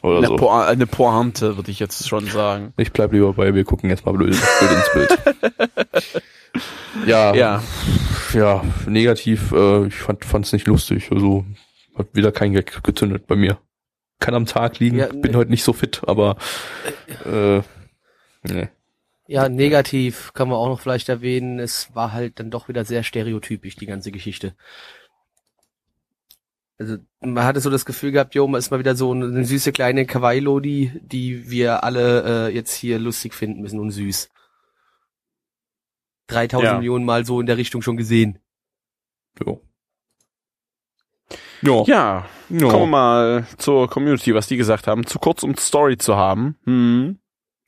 [0.02, 0.36] Oder Eine, so.
[0.36, 2.74] Po eine Pointe, würde ich jetzt schon sagen.
[2.78, 6.24] Ich bleib lieber bei, wir gucken jetzt mal blöd, blöd ins Bild.
[7.06, 7.64] ja, ja,
[8.34, 11.46] Ja, negativ, äh, ich fand fand's nicht lustig, also
[11.98, 13.58] hat wieder kein Gag gezündet bei mir.
[14.20, 16.38] Kann am Tag liegen, Ja, bin ne- heute nicht so fit, aber
[17.26, 17.62] äh,
[18.44, 18.70] nee.
[19.28, 21.60] Ja, negativ kann man auch noch vielleicht erwähnen.
[21.60, 24.56] Es war halt dann doch wieder sehr stereotypisch, die ganze Geschichte.
[26.80, 29.72] Also man hatte so das Gefühl gehabt, jo, man ist mal wieder so eine, süße
[29.72, 34.30] kleine Kawaii-Lodi, die wir alle äh, jetzt hier lustig finden müssen und süß.
[36.28, 36.78] 3000 Ja.
[36.78, 38.40] Millionen Mal so in der Richtung schon gesehen.
[39.44, 39.62] Jo.
[41.62, 41.84] Ja.
[41.86, 42.26] ja.
[42.50, 42.68] ja.
[42.70, 45.06] Kommen wir mal zur Community, was die gesagt haben.
[45.06, 46.58] Zu kurz, um Story zu haben.
[46.66, 47.20] Hm.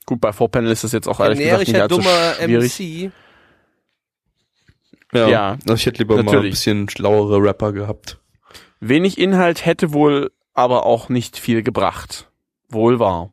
[0.06, 2.78] Gut, bei Vorpanel ist das jetzt auch ehrlich gesagt nicht allzu dummer schwierig.
[2.78, 3.12] MC.
[5.12, 6.52] Ja, Ja, also ich hätte lieber mal ein natürlich.
[6.52, 8.19] bisschen schlauere Rapper gehabt.
[8.80, 12.30] Wenig Inhalt hätte wohl aber auch nicht viel gebracht.
[12.68, 13.32] Wohl wahr.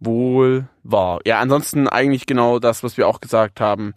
[0.00, 1.20] Wohl wahr.
[1.24, 3.94] Ja, ansonsten eigentlich genau das, was wir auch gesagt haben.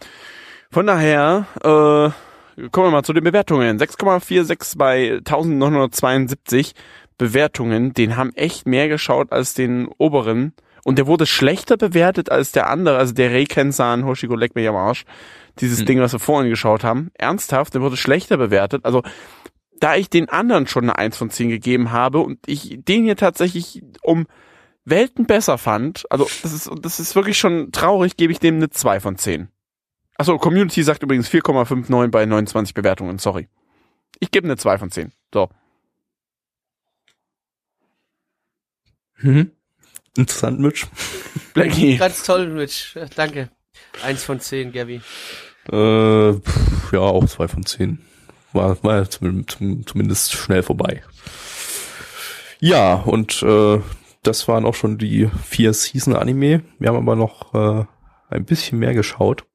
[0.71, 3.77] Von daher, äh, kommen wir mal zu den Bewertungen.
[3.77, 6.73] 6,46 bei 1972
[7.17, 7.93] Bewertungen.
[7.93, 10.53] Den haben echt mehr geschaut als den oberen.
[10.83, 14.75] Und der wurde schlechter bewertet als der andere, also der Rei-Kensan Hoshiko Leck mich am
[14.77, 15.03] Arsch.
[15.59, 15.85] Dieses Hm.
[15.85, 17.11] Ding, was wir vorhin geschaut haben.
[17.15, 18.85] Ernsthaft, der wurde schlechter bewertet.
[18.85, 19.03] Also,
[19.79, 23.15] da ich den anderen schon eine 1 von 10 gegeben habe und ich den hier
[23.15, 24.27] tatsächlich um
[24.85, 28.69] Welten besser fand, also das ist, das ist wirklich schon traurig, gebe ich dem eine
[28.69, 29.49] 2 von 10.
[30.17, 33.49] Achso, Community sagt übrigens 4,59 bei 29 Bewertungen, sorry.
[34.19, 35.11] Ich gebe eine 2 von 10.
[35.33, 35.49] So.
[39.19, 39.51] Mhm.
[40.15, 40.87] Interessant, Mitch.
[41.53, 41.97] Blackie.
[41.99, 42.97] Ganz toll, Rich.
[43.15, 43.49] Danke.
[44.03, 45.01] Eins von zehn, Gabby.
[45.71, 47.99] Äh, pff, ja, auch zwei von zehn.
[48.53, 51.03] War, war zum, zum, zumindest schnell vorbei.
[52.59, 53.79] Ja, und äh,
[54.23, 56.63] das waren auch schon die vier Season-Anime.
[56.79, 57.85] Wir haben aber noch äh,
[58.29, 59.45] ein bisschen mehr geschaut.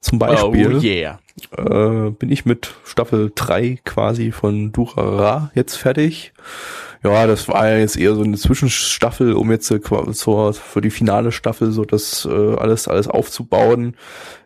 [0.00, 1.18] Zum Beispiel Oh yeah.
[1.56, 6.34] äh, bin ich mit Staffel 3 quasi von Durara jetzt fertig.
[7.02, 9.80] Ja, das war ja jetzt eher so eine Zwischenstaffel, um jetzt äh,
[10.12, 13.96] zur, für die finale Staffel so das äh, alles alles aufzubauen.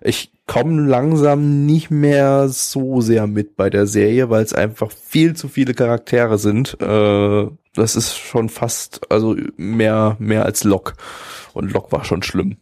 [0.01, 5.37] Ich komme langsam nicht mehr so sehr mit bei der Serie, weil es einfach viel
[5.37, 6.77] zu viele Charaktere sind.
[6.81, 10.95] Äh, das ist schon fast also mehr mehr als Lok
[11.53, 12.57] und Lok war schon schlimm.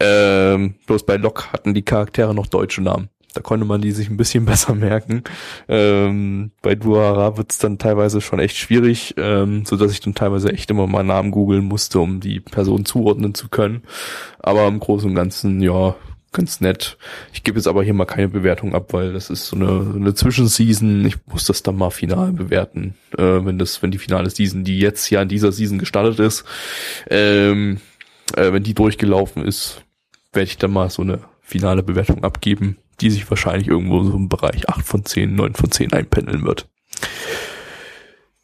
[0.00, 3.10] Ähm, bloß bei Lok hatten die Charaktere noch deutsche Namen.
[3.34, 5.24] Da konnte man die sich ein bisschen besser merken.
[5.68, 10.52] Ähm, bei Duara wird's dann teilweise schon echt schwierig, ähm, so dass ich dann teilweise
[10.52, 13.82] echt immer mal Namen googeln musste, um die Person zuordnen zu können.
[14.38, 15.96] Aber im Großen und Ganzen, ja,
[16.34, 16.98] ganz nett.
[17.32, 20.14] Ich gebe jetzt aber hier mal keine Bewertung ab, weil das ist so eine, eine
[20.14, 21.06] Zwischenseason.
[21.06, 24.78] Ich muss das dann mal final bewerten, äh, wenn das, wenn die finale Season, die
[24.78, 26.44] jetzt ja in dieser Season gestartet ist,
[27.08, 27.80] ähm,
[28.36, 29.82] äh, wenn die durchgelaufen ist,
[30.34, 34.28] werde ich dann mal so eine finale Bewertung abgeben, die sich wahrscheinlich irgendwo so im
[34.28, 36.68] Bereich 8 von 10, 9 von 10 einpendeln wird.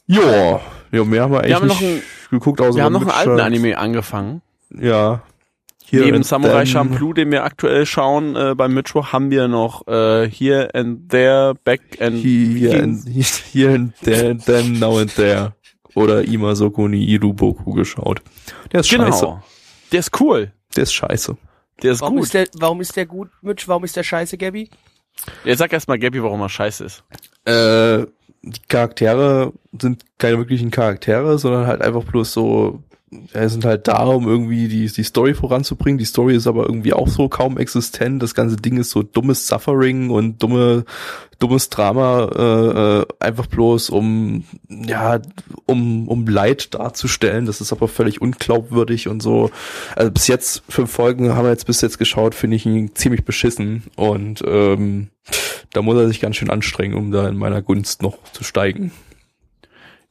[0.07, 0.61] Ja,
[0.93, 3.11] ja, mehr haben wir eigentlich haben noch nicht einen- geguckt, außer Wir haben noch einen
[3.11, 4.43] alten Anime angefangen.
[4.79, 5.23] Ja.
[5.91, 10.31] Hier Neben Samurai Champloo, den wir aktuell schauen, äh, beim Mittwoch haben wir noch äh,
[10.31, 15.53] Here and There, Back and Hier and, hier and there, then now and there.
[15.97, 18.23] Oder Ima Sokuni Iruboku geschaut.
[18.73, 19.21] Der ist scheiße.
[19.21, 19.43] Genau.
[19.91, 20.53] Der ist cool.
[20.77, 21.37] Der ist scheiße.
[21.83, 22.27] Der ist Warum gut.
[22.27, 23.67] ist der, warum ist der gut, Mitch?
[23.67, 24.71] Warum ist der scheiße, Gabby?
[25.45, 27.03] Jetzt sag erst mal Gabby, warum er scheiße ist.
[27.47, 28.07] Äh,
[28.43, 32.81] die Charaktere sind keine wirklichen Charaktere, sondern halt einfach bloß so,
[33.11, 35.99] ja, sind halt da, um irgendwie die, die Story voranzubringen.
[35.99, 38.23] Die Story ist aber irgendwie auch so kaum existent.
[38.23, 40.85] Das ganze Ding ist so dummes Suffering und dumme,
[41.41, 45.21] dummes Drama, äh, äh, einfach bloß um, ja,
[45.67, 47.47] um, um Leid darzustellen.
[47.47, 49.51] Das ist aber völlig unglaubwürdig und so.
[49.97, 53.25] Also bis jetzt, fünf Folgen haben wir jetzt bis jetzt geschaut, finde ich ihn ziemlich
[53.25, 55.09] beschissen und, ähm,
[55.73, 58.93] da muss er sich ganz schön anstrengen, um da in meiner Gunst noch zu steigen.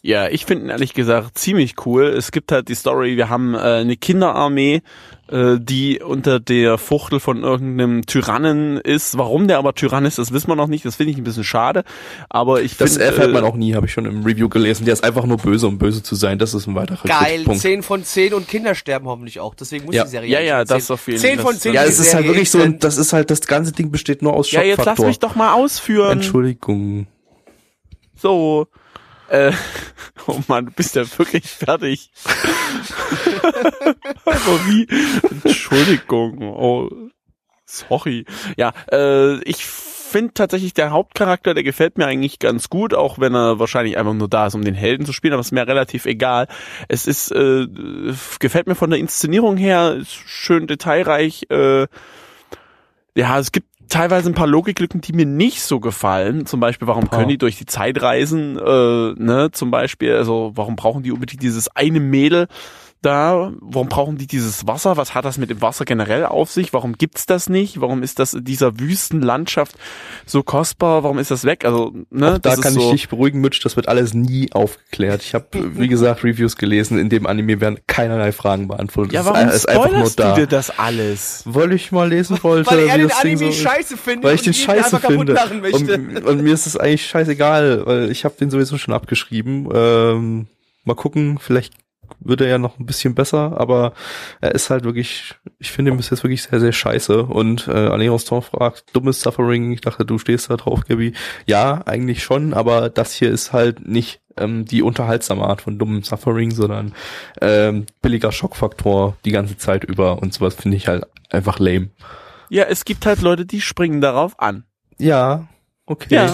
[0.02, 2.06] Ja, ich finde ihn ehrlich gesagt ziemlich cool.
[2.06, 4.82] Es gibt halt die Story, wir haben äh, eine Kinderarmee,
[5.28, 9.18] äh, die unter der Fuchtel von irgendeinem Tyrannen ist.
[9.18, 10.86] Warum der aber Tyrann ist, das wissen wir noch nicht.
[10.86, 11.84] Das finde ich ein bisschen schade.
[12.30, 14.86] Aber ich Das finde, erfährt äh, man auch nie, habe ich schon im Review gelesen.
[14.86, 16.40] Der ist einfach nur böse, um böse zu sein.
[16.40, 17.62] Das ist ein weiterer Geil, Kritikpunkt.
[17.62, 19.54] 10 von 10 und Kinder sterben hoffentlich auch.
[19.54, 20.06] Deswegen muss Ja.
[20.06, 20.78] die Serie Ja, ja, eigentlich 10.
[20.78, 21.74] das auf jeden 10 von das- 10.
[21.74, 22.84] Ja, es ist halt wirklich so, exzellent.
[22.86, 25.08] das ist halt, das ganze Ding besteht nur aus Ja, jetzt lass Schockfaktor.
[25.08, 26.20] mich doch mal ausführen.
[26.20, 27.08] Entschuldigung.
[28.16, 28.68] So.
[29.30, 29.52] Äh,
[30.28, 32.12] oh Mann, du bist ja wirklich fertig.
[34.26, 34.88] Aber wie?
[35.46, 36.42] Entschuldigung.
[36.42, 36.90] Oh,
[37.66, 38.26] sorry.
[38.58, 43.36] Ja, äh, ich finde tatsächlich der Hauptcharakter, der gefällt mir eigentlich ganz gut, auch wenn
[43.36, 46.06] er wahrscheinlich einfach nur da ist, um den Helden zu spielen, aber ist mir relativ
[46.06, 46.48] egal.
[46.88, 47.68] Es ist, äh,
[48.40, 51.86] gefällt mir von der Inszenierung her, ist schön detailreich, äh,
[53.16, 56.46] ja, es gibt teilweise ein paar Logiklücken, die mir nicht so gefallen.
[56.46, 57.20] Zum Beispiel, warum Paar.
[57.20, 58.58] können die durch die Zeit reisen?
[58.58, 62.48] Äh, ne, zum Beispiel, also warum brauchen die unbedingt dieses eine Mädel
[63.02, 63.54] da?
[63.62, 64.98] Warum brauchen die dieses Wasser?
[64.98, 66.74] Was hat das mit dem Wasser generell auf sich?
[66.74, 67.80] Warum gibt's das nicht?
[67.82, 69.76] Warum ist das in dieser Wüstenlandschaft
[70.26, 71.04] so kostbar?
[71.04, 71.66] Warum ist das weg?
[71.66, 74.52] Also, ne, Auch da das kann ich so, dich beruhigen, Mitch, das wird alles nie
[74.52, 75.22] aufgeklärt.
[75.24, 76.98] Ich habe, wie gesagt, Reviews gelesen.
[77.00, 79.14] In dem Anime werden keinerlei Fragen beantwortet.
[79.14, 80.34] Ja, Das warum ist einfach nur da.
[80.36, 81.44] du dir das alles?
[81.46, 84.36] Weil ich mal lesen wollte, Weil er wie den das Anime so scheiße findet weil
[84.36, 85.36] ich den scheiße finde.
[85.72, 89.70] Und, und mir ist es eigentlich scheißegal, weil ich habe den sowieso schon abgeschrieben.
[89.74, 90.48] Ähm,
[90.84, 91.74] mal gucken, vielleicht
[92.20, 93.94] wird er ja noch ein bisschen besser, aber
[94.42, 97.24] er ist halt wirklich, ich finde ihn bis jetzt wirklich sehr, sehr scheiße.
[97.24, 101.14] Und äh, Alain Rostand fragt, dummes Suffering, ich dachte, du stehst da drauf, Gabi.
[101.46, 106.04] Ja, eigentlich schon, aber das hier ist halt nicht ähm, die unterhaltsame Art von dummem
[106.04, 106.94] Suffering, sondern
[107.42, 111.90] ähm, billiger Schockfaktor die ganze Zeit über und sowas finde ich halt einfach lame.
[112.50, 114.64] Ja, es gibt halt Leute, die springen darauf an.
[114.98, 115.48] Ja,
[115.86, 116.16] okay.
[116.16, 116.34] Ja.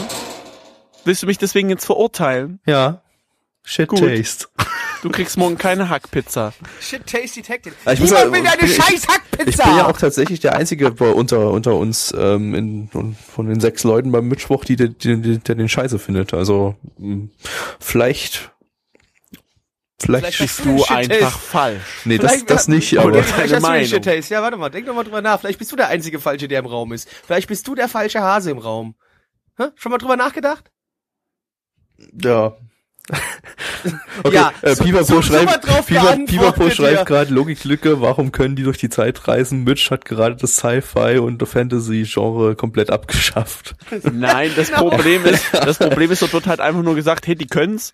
[1.03, 2.59] Willst du mich deswegen jetzt verurteilen?
[2.65, 3.01] Ja.
[3.63, 3.99] Shit Gut.
[3.99, 4.47] taste.
[5.05, 6.51] Du kriegst morgen keine Hackpizza.
[6.81, 7.73] Shit, tasty tactic.
[7.91, 9.63] Ich Niemand ja- will deine ich bin- scheiß Ich Hackpizza!
[9.65, 14.11] bin ja auch tatsächlich der Einzige unter, unter uns ähm, in, von den sechs Leuten
[14.11, 16.33] beim Mittwoch, die, die, die, der den Scheiße findet.
[16.33, 17.27] Also mh,
[17.79, 18.51] vielleicht
[20.01, 21.81] vielleicht, Vielleicht Bist du einfach falsch.
[22.05, 23.87] nee, das, Vielleicht- das nicht, Okay, aber deine vielleicht hast Meinung.
[23.87, 24.33] Shit Taste.
[24.33, 25.39] Ja, warte mal, denk doch mal drüber nach.
[25.39, 27.07] Vielleicht bist du der einzige Falsche, der im Raum ist.
[27.27, 28.95] Vielleicht bist du der falsche Hase im Raum.
[29.59, 29.65] Hä?
[29.75, 30.71] Schon mal drüber nachgedacht?
[32.19, 32.57] ja.
[34.23, 35.61] Okay, Ja, äh, Pipapo schreibt,
[36.25, 36.71] Pipapo ja.
[36.71, 39.63] schreibt gerade Logiklücke, warum können die durch die Zeit reisen?
[39.63, 43.75] Mitch hat gerade das Sci-Fi und Fantasy-Genre komplett abgeschafft.
[44.11, 44.89] Nein, das Genau.
[44.89, 47.93] Problem ist, das Problem ist, dort wird halt einfach nur gesagt, hey, die können's.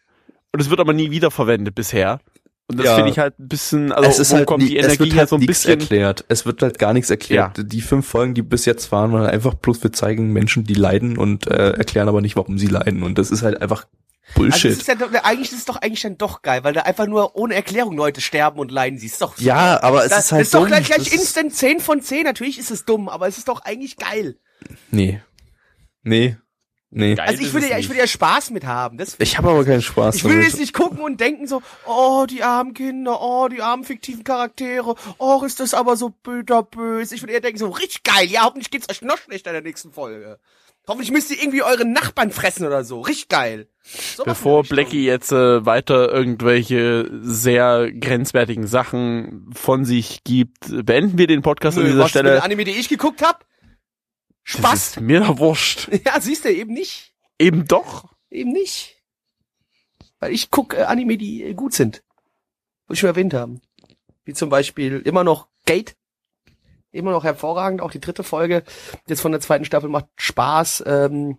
[0.53, 2.19] Und es wird aber nie wiederverwendet bisher.
[2.67, 2.95] Und das Ja.
[2.95, 5.29] finde ich halt ein bisschen, also wo kommt nie- die es Energie wird halt halt
[5.29, 5.79] so ein bisschen.
[5.81, 6.23] erklärt.
[6.29, 7.59] Es wird halt gar nichts erklärt.
[7.65, 11.17] Die fünf Folgen, die bis jetzt waren, waren einfach bloß wir zeigen Menschen, die leiden
[11.17, 13.03] und äh, erklären aber nicht, warum sie leiden.
[13.03, 13.85] Und das ist halt einfach
[14.35, 14.71] Also Bullshit.
[14.71, 17.07] das ist ja doch, eigentlich ist es doch eigentlich dann doch geil, weil da einfach
[17.07, 18.99] nur ohne Erklärung Leute sterben und leiden.
[18.99, 20.67] Sie ist doch ja, aber es das, ist halt das ist doch dumm.
[20.69, 22.23] gleich, gleich instant 10 von 10.
[22.23, 24.37] Natürlich ist es dumm, aber es ist doch eigentlich geil.
[24.91, 25.21] Nee.
[26.03, 26.37] Nee.
[26.93, 27.15] Nee.
[27.15, 28.97] Geil Also ich würde ja, ich würde ja Spaß mit haben.
[28.97, 30.47] Das Ich habe aber keinen Spaß Ich will damit.
[30.47, 34.95] jetzt nicht gucken und denken so, oh, die armen Kinder, oh, die armen fiktiven Charaktere,
[35.17, 37.13] oh, ist das aber so bitterbös.
[37.13, 39.63] Ich würde eher denken so, richtig geil, ja, hoffentlich geht's euch noch schlechter in der
[39.63, 40.37] nächsten Folge.
[40.87, 43.01] Hoffentlich müsst ihr irgendwie euren Nachbarn fressen oder so.
[43.01, 43.67] Richtig geil.
[43.83, 44.63] So was Bevor.
[44.63, 51.77] Blackie jetzt äh, weiter irgendwelche sehr grenzwertigen Sachen von sich gibt, beenden wir den Podcast
[51.77, 52.35] an Nö, dieser was Stelle.
[52.35, 53.45] dem Anime, die ich geguckt hab?
[54.45, 54.87] Das Spaß.
[54.87, 55.87] ist mir doch wurscht.
[56.05, 57.13] Ja, siehst du, eben nicht.
[57.37, 58.11] Eben doch.
[58.29, 58.97] Eben nicht.
[60.19, 62.03] Weil ich guck äh, Anime, die äh, gut sind.
[62.87, 63.61] Wo ich schon erwähnt haben.
[64.25, 65.95] Wie zum Beispiel immer noch Gate.
[66.91, 67.81] Immer noch hervorragend.
[67.81, 68.63] Auch die dritte Folge
[69.07, 70.83] jetzt von der zweiten Staffel macht Spaß.
[70.85, 71.37] Ähm,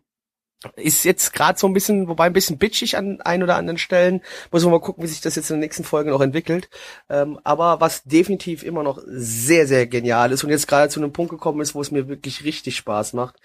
[0.76, 4.22] ist jetzt gerade so ein bisschen, wobei ein bisschen bitchig an ein oder anderen Stellen.
[4.50, 6.68] Muss man mal gucken, wie sich das jetzt in den nächsten Folgen noch entwickelt.
[7.09, 11.12] Ähm, aber was definitiv immer noch sehr, sehr genial ist und jetzt gerade zu einem
[11.12, 13.36] Punkt gekommen ist, wo es mir wirklich richtig Spaß macht,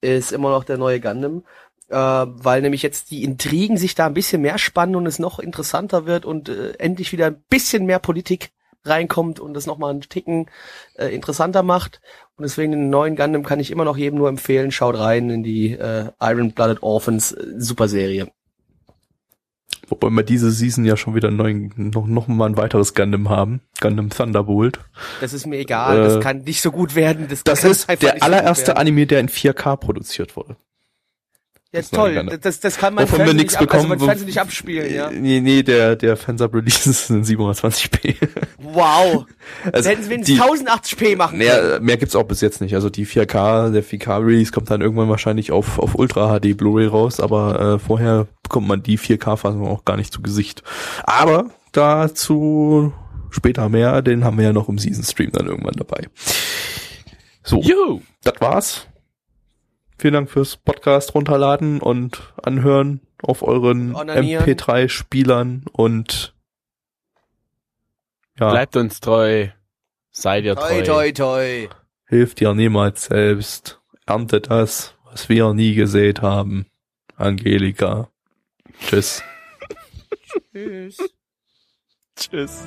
[0.00, 1.44] ist immer noch der neue Gundam.
[1.88, 5.38] Äh, weil nämlich jetzt die Intrigen sich da ein bisschen mehr spannen und es noch
[5.38, 8.50] interessanter wird und äh, endlich wieder ein bisschen mehr Politik
[8.84, 10.46] reinkommt und das nochmal einen Ticken
[10.94, 12.00] äh, interessanter macht.
[12.36, 14.72] Und deswegen den neuen Gundam kann ich immer noch jedem nur empfehlen.
[14.72, 18.28] Schaut rein in die äh, Iron Blooded Orphans äh, Super Serie.
[19.88, 23.60] Wobei wir diese Season ja schon wieder neuen, noch, noch mal ein weiteres Gundam haben.
[23.80, 24.80] Gundam Thunderbolt.
[25.20, 25.98] Das ist mir egal.
[25.98, 27.26] Äh, das kann nicht so gut werden.
[27.28, 28.76] Das, Das ist der so allererste.
[28.76, 30.56] Anime, der in 4K produziert wurde.
[31.74, 32.38] Ja, das toll.
[32.42, 33.88] Das, das kann man Wovon wir nichts nicht ab, also bekommen.
[34.00, 35.10] man Fernsehen nicht abspielen, ja.
[35.10, 38.16] Nee, nee, der, der Fansub-Release ist in 720p.
[38.58, 39.24] Wow.
[39.72, 41.48] Also hätten sie wenigstens die- 1080p machen können.
[41.68, 42.74] Mehr, mehr gibt's auch bis jetzt nicht.
[42.74, 47.20] Also die 4K, der 4K-Release kommt dann irgendwann wahrscheinlich auf, auf Ultra HD Blu-ray raus,
[47.20, 50.62] aber äh, vorher bekommt man die 4K-Fassung auch gar nicht zu Gesicht.
[51.04, 52.92] Aber dazu
[53.30, 56.06] später mehr, den haben wir ja noch im Season-Stream dann irgendwann dabei.
[57.42, 58.00] So, Juhu.
[58.22, 58.86] das war's.
[60.02, 64.44] Vielen Dank fürs Podcast runterladen und anhören auf euren Onanieren.
[64.44, 66.34] MP3-Spielern und
[68.36, 69.46] ja, Bleibt uns treu.
[70.10, 70.82] Seid ihr treu.
[70.82, 71.68] Toi, toi, toi.
[72.08, 73.80] hilft dir niemals selbst.
[74.04, 76.66] Ernte das, was wir nie gesät haben.
[77.14, 78.10] Angelika.
[78.80, 79.22] Tschüss.
[80.52, 80.98] Tschüss.
[82.16, 82.66] Tschüss.